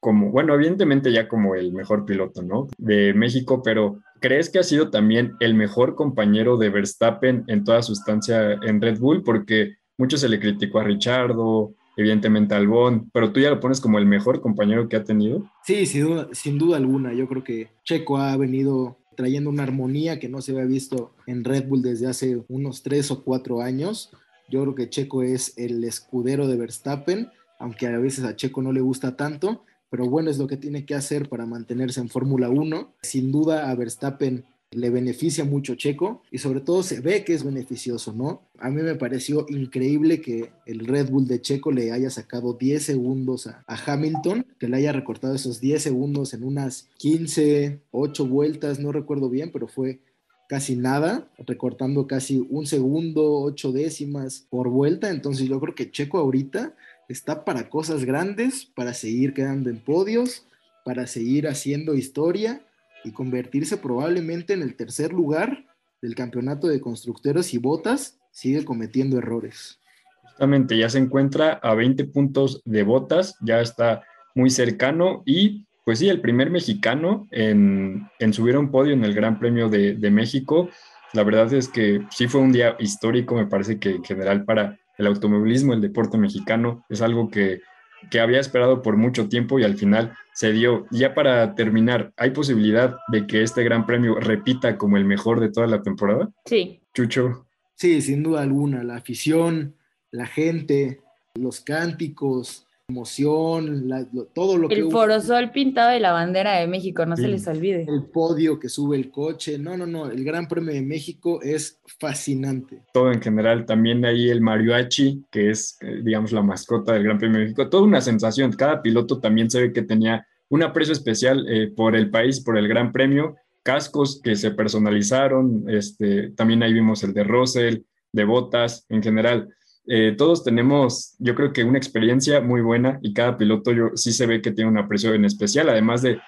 como, 0.00 0.30
bueno, 0.30 0.54
evidentemente 0.54 1.12
ya 1.12 1.28
como 1.28 1.54
el 1.54 1.72
mejor 1.72 2.06
piloto, 2.06 2.42
¿no? 2.42 2.68
De 2.78 3.12
México, 3.12 3.62
pero 3.62 4.00
¿crees 4.20 4.50
que 4.50 4.58
ha 4.58 4.62
sido 4.62 4.90
también 4.90 5.34
el 5.40 5.54
mejor 5.54 5.94
compañero 5.94 6.56
de 6.56 6.70
Verstappen 6.70 7.44
en 7.48 7.64
toda 7.64 7.82
su 7.82 7.92
estancia 7.92 8.52
en 8.62 8.80
Red 8.80 8.98
Bull? 8.98 9.22
Porque 9.22 9.76
mucho 9.98 10.16
se 10.16 10.28
le 10.28 10.38
criticó 10.38 10.78
a 10.78 10.84
Richardo, 10.84 11.74
evidentemente 11.96 12.54
a 12.54 12.58
Albón, 12.58 13.10
pero 13.12 13.32
tú 13.32 13.40
ya 13.40 13.50
lo 13.50 13.60
pones 13.60 13.80
como 13.80 13.98
el 13.98 14.06
mejor 14.06 14.40
compañero 14.40 14.88
que 14.88 14.96
ha 14.96 15.04
tenido. 15.04 15.50
Sí, 15.64 15.86
sin 15.86 16.04
duda, 16.04 16.28
sin 16.32 16.58
duda 16.58 16.76
alguna. 16.76 17.12
Yo 17.12 17.28
creo 17.28 17.44
que 17.44 17.68
Checo 17.84 18.18
ha 18.18 18.36
venido 18.36 18.96
trayendo 19.16 19.50
una 19.50 19.64
armonía 19.64 20.18
que 20.18 20.28
no 20.28 20.40
se 20.40 20.52
había 20.52 20.64
visto 20.64 21.12
en 21.26 21.44
Red 21.44 21.66
Bull 21.66 21.82
desde 21.82 22.06
hace 22.06 22.42
unos 22.48 22.82
tres 22.82 23.10
o 23.10 23.22
cuatro 23.22 23.60
años. 23.60 24.10
Yo 24.48 24.62
creo 24.62 24.74
que 24.74 24.88
Checo 24.88 25.22
es 25.22 25.52
el 25.58 25.84
escudero 25.84 26.48
de 26.48 26.56
Verstappen, 26.56 27.28
aunque 27.58 27.86
a 27.86 27.98
veces 27.98 28.24
a 28.24 28.34
Checo 28.34 28.62
no 28.62 28.72
le 28.72 28.80
gusta 28.80 29.16
tanto, 29.16 29.64
pero 29.90 30.08
bueno, 30.08 30.30
es 30.30 30.38
lo 30.38 30.46
que 30.46 30.56
tiene 30.56 30.86
que 30.86 30.94
hacer 30.94 31.28
para 31.28 31.46
mantenerse 31.46 32.00
en 32.00 32.08
Fórmula 32.08 32.48
1. 32.48 32.94
Sin 33.02 33.32
duda 33.32 33.70
a 33.70 33.74
Verstappen 33.74 34.44
le 34.72 34.90
beneficia 34.90 35.44
mucho 35.44 35.74
Checo 35.74 36.22
y 36.30 36.38
sobre 36.38 36.60
todo 36.60 36.82
se 36.82 37.00
ve 37.00 37.24
que 37.24 37.34
es 37.34 37.42
beneficioso, 37.42 38.12
¿no? 38.12 38.42
A 38.58 38.70
mí 38.70 38.82
me 38.82 38.94
pareció 38.94 39.46
increíble 39.48 40.20
que 40.20 40.52
el 40.64 40.86
Red 40.86 41.10
Bull 41.10 41.26
de 41.26 41.40
Checo 41.40 41.72
le 41.72 41.90
haya 41.90 42.08
sacado 42.08 42.54
10 42.54 42.82
segundos 42.82 43.48
a, 43.48 43.64
Hamilton, 43.66 44.46
que 44.58 44.68
le 44.68 44.76
haya 44.76 44.92
recortado 44.92 45.34
esos 45.34 45.60
10 45.60 45.82
segundos 45.82 46.34
en 46.34 46.44
unas 46.44 46.88
15, 46.98 47.80
8 47.90 48.26
vueltas, 48.26 48.78
no 48.78 48.92
recuerdo 48.92 49.28
bien, 49.28 49.50
pero 49.52 49.66
fue 49.66 50.00
casi 50.48 50.76
nada, 50.76 51.28
recortando 51.46 52.06
casi 52.06 52.44
un 52.50 52.66
segundo, 52.66 53.40
8 53.42 53.72
décimas 53.72 54.46
por 54.50 54.68
vuelta. 54.68 55.10
Entonces 55.10 55.48
yo 55.48 55.58
creo 55.60 55.74
que 55.74 55.90
Checo 55.90 56.18
ahorita 56.18 56.74
está 57.12 57.44
para 57.44 57.68
cosas 57.68 58.04
grandes, 58.04 58.66
para 58.66 58.94
seguir 58.94 59.34
quedando 59.34 59.68
en 59.68 59.78
podios, 59.78 60.46
para 60.84 61.06
seguir 61.06 61.48
haciendo 61.48 61.94
historia 61.94 62.62
y 63.04 63.12
convertirse 63.12 63.76
probablemente 63.76 64.52
en 64.52 64.62
el 64.62 64.76
tercer 64.76 65.12
lugar 65.12 65.66
del 66.00 66.14
campeonato 66.14 66.68
de 66.68 66.80
constructores 66.80 67.52
y 67.52 67.58
botas, 67.58 68.18
sigue 68.30 68.64
cometiendo 68.64 69.18
errores. 69.18 69.80
Justamente, 70.22 70.78
ya 70.78 70.88
se 70.88 70.98
encuentra 70.98 71.54
a 71.62 71.74
20 71.74 72.04
puntos 72.06 72.62
de 72.64 72.82
botas, 72.82 73.36
ya 73.40 73.60
está 73.60 74.02
muy 74.34 74.48
cercano 74.48 75.22
y 75.26 75.66
pues 75.84 75.98
sí, 75.98 76.08
el 76.08 76.20
primer 76.20 76.50
mexicano 76.50 77.26
en, 77.32 78.08
subir 78.32 78.54
a 78.54 78.60
un 78.60 78.70
podio 78.70 78.92
en 78.92 79.04
el 79.04 79.14
Gran 79.14 79.38
Premio 79.38 79.68
de, 79.68 79.94
de, 79.94 80.10
México. 80.10 80.68
La 81.12 81.24
verdad 81.24 81.52
es 81.52 81.68
que 81.68 82.06
sí 82.10 82.28
fue 82.28 82.40
un 82.40 82.52
día 82.52 82.76
histórico, 82.78 83.34
me 83.34 83.46
parece 83.46 83.80
que 83.80 83.90
en 83.90 84.04
general 84.04 84.44
para 84.44 84.78
el 85.00 85.06
automovilismo, 85.06 85.72
el 85.72 85.80
deporte 85.80 86.16
mexicano, 86.18 86.84
es 86.88 87.02
algo 87.02 87.28
que 87.30 87.62
que 88.08 88.20
había 88.20 88.40
esperado 88.40 88.82
por 88.82 88.96
mucho 88.96 89.28
tiempo 89.28 89.58
y 89.58 89.64
al 89.64 89.76
final 89.76 90.16
se 90.32 90.52
dio. 90.52 90.86
Ya 90.90 91.14
para 91.14 91.54
terminar, 91.54 92.12
¿hay 92.16 92.30
posibilidad 92.30 92.96
de 93.08 93.26
que 93.26 93.42
este 93.42 93.62
gran 93.64 93.86
premio 93.86 94.14
repita 94.14 94.78
como 94.78 94.96
el 94.96 95.04
mejor 95.04 95.40
de 95.40 95.50
toda 95.50 95.66
la 95.66 95.82
temporada? 95.82 96.30
Sí. 96.46 96.80
Chucho. 96.94 97.46
Sí, 97.74 98.00
sin 98.00 98.22
duda 98.22 98.42
alguna. 98.42 98.82
La 98.84 98.96
afición, 98.96 99.74
la 100.10 100.26
gente, 100.26 101.00
los 101.34 101.60
cánticos, 101.60 102.66
emoción, 102.90 103.88
todo 104.34 104.58
lo 104.58 104.68
que... 104.68 104.74
El 104.74 104.90
forosol 104.90 105.50
pintado 105.50 105.90
de 105.90 106.00
la 106.00 106.12
bandera 106.12 106.58
de 106.58 106.66
México, 106.66 107.06
no 107.06 107.16
se 107.16 107.28
les 107.28 107.46
olvide. 107.46 107.86
El 107.88 108.04
podio 108.04 108.58
que 108.58 108.68
sube 108.68 108.96
el 108.96 109.10
coche, 109.10 109.58
no, 109.58 109.76
no, 109.76 109.86
no, 109.86 110.10
el 110.10 110.22
Gran 110.24 110.46
Premio 110.46 110.74
de 110.74 110.82
México 110.82 111.40
es 111.42 111.80
fascinante. 111.98 112.82
Todo 112.92 113.12
en 113.12 113.22
general, 113.22 113.64
también 113.64 114.04
ahí 114.04 114.28
el 114.28 114.40
mariachi, 114.40 115.24
que 115.30 115.50
es, 115.50 115.78
eh, 115.80 116.00
digamos, 116.02 116.32
la 116.32 116.42
mascota 116.42 116.92
del 116.92 117.04
Gran 117.04 117.18
Premio 117.18 117.38
de 117.38 117.44
México, 117.44 117.68
toda 117.68 117.84
una 117.84 118.00
sensación, 118.00 118.52
cada 118.52 118.82
piloto 118.82 119.20
también 119.20 119.50
se 119.50 119.62
ve 119.62 119.72
que 119.72 119.82
tenía 119.82 120.26
un 120.48 120.62
aprecio 120.62 120.92
especial 120.92 121.46
eh, 121.48 121.72
por 121.74 121.96
el 121.96 122.10
país, 122.10 122.40
por 122.40 122.58
el 122.58 122.68
Gran 122.68 122.92
Premio, 122.92 123.36
cascos 123.62 124.20
que 124.22 124.36
se 124.36 124.50
personalizaron, 124.50 125.64
este, 125.68 126.30
también 126.30 126.62
ahí 126.62 126.72
vimos 126.72 127.02
el 127.04 127.12
de 127.12 127.24
Russell, 127.24 127.82
de 128.12 128.24
Botas, 128.24 128.86
en 128.88 129.02
general 129.02 129.48
eh, 129.92 130.14
todos 130.16 130.44
tenemos, 130.44 131.16
yo 131.18 131.34
creo 131.34 131.52
que 131.52 131.64
una 131.64 131.78
experiencia 131.78 132.40
muy 132.40 132.60
buena 132.60 133.00
y 133.02 133.12
cada 133.12 133.36
piloto 133.36 133.72
yo, 133.72 133.88
sí 133.96 134.12
se 134.12 134.24
ve 134.24 134.40
que 134.40 134.52
tiene 134.52 134.70
un 134.70 134.78
aprecio 134.78 135.12
en 135.14 135.24
especial, 135.24 135.68
además 135.68 136.02
de, 136.02 136.20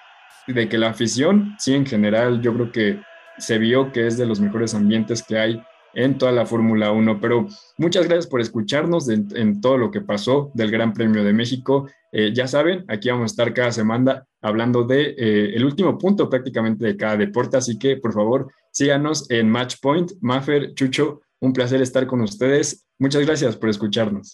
de 0.47 0.67
que 0.67 0.77
la 0.77 0.89
afición, 0.89 1.55
sí, 1.57 1.73
en 1.73 1.85
general, 1.85 2.41
yo 2.41 2.53
creo 2.53 2.71
que 2.73 2.99
se 3.37 3.57
vio 3.57 3.93
que 3.93 4.05
es 4.05 4.17
de 4.17 4.25
los 4.25 4.41
mejores 4.41 4.73
ambientes 4.75 5.23
que 5.23 5.39
hay 5.39 5.63
en 5.93 6.17
toda 6.17 6.33
la 6.33 6.45
Fórmula 6.45 6.91
1. 6.91 7.21
Pero 7.21 7.47
muchas 7.77 8.05
gracias 8.05 8.27
por 8.27 8.41
escucharnos 8.41 9.07
en 9.09 9.61
todo 9.61 9.77
lo 9.77 9.91
que 9.91 10.01
pasó 10.01 10.51
del 10.53 10.69
Gran 10.69 10.91
Premio 10.93 11.23
de 11.23 11.33
México. 11.33 11.87
Eh, 12.15 12.31
ya 12.31 12.47
saben, 12.47 12.85
aquí 12.89 13.09
vamos 13.09 13.23
a 13.23 13.33
estar 13.33 13.51
cada 13.55 13.71
semana 13.71 14.23
hablando 14.39 14.83
de 14.83 15.15
eh, 15.17 15.55
el 15.55 15.65
último 15.65 15.97
punto 15.97 16.29
prácticamente 16.29 16.85
de 16.85 16.95
cada 16.95 17.17
deporte, 17.17 17.57
así 17.57 17.79
que 17.79 17.97
por 17.97 18.13
favor 18.13 18.51
síganos 18.71 19.27
en 19.31 19.49
Matchpoint, 19.49 20.11
Maffer, 20.21 20.75
Chucho, 20.75 21.21
un 21.43 21.51
placer 21.51 21.81
estar 21.81 22.07
con 22.07 22.21
ustedes. 22.21 22.85
Muchas 22.97 23.25
gracias 23.25 23.57
por 23.57 23.69
escucharnos. 23.69 24.33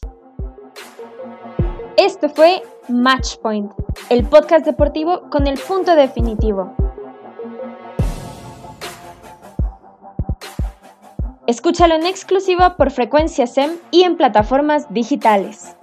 Esto 1.98 2.30
fue 2.30 2.62
Matchpoint, 2.88 3.72
el 4.12 4.24
podcast 4.26 4.64
deportivo 4.64 5.28
con 5.32 5.48
el 5.48 5.58
punto 5.60 5.96
definitivo. 5.96 6.72
Escúchalo 11.48 11.96
en 11.96 12.06
exclusiva 12.06 12.78
por 12.78 12.92
frecuencia 12.92 13.48
SEM 13.48 13.72
y 13.90 14.04
en 14.04 14.16
plataformas 14.16 14.94
digitales. 14.94 15.76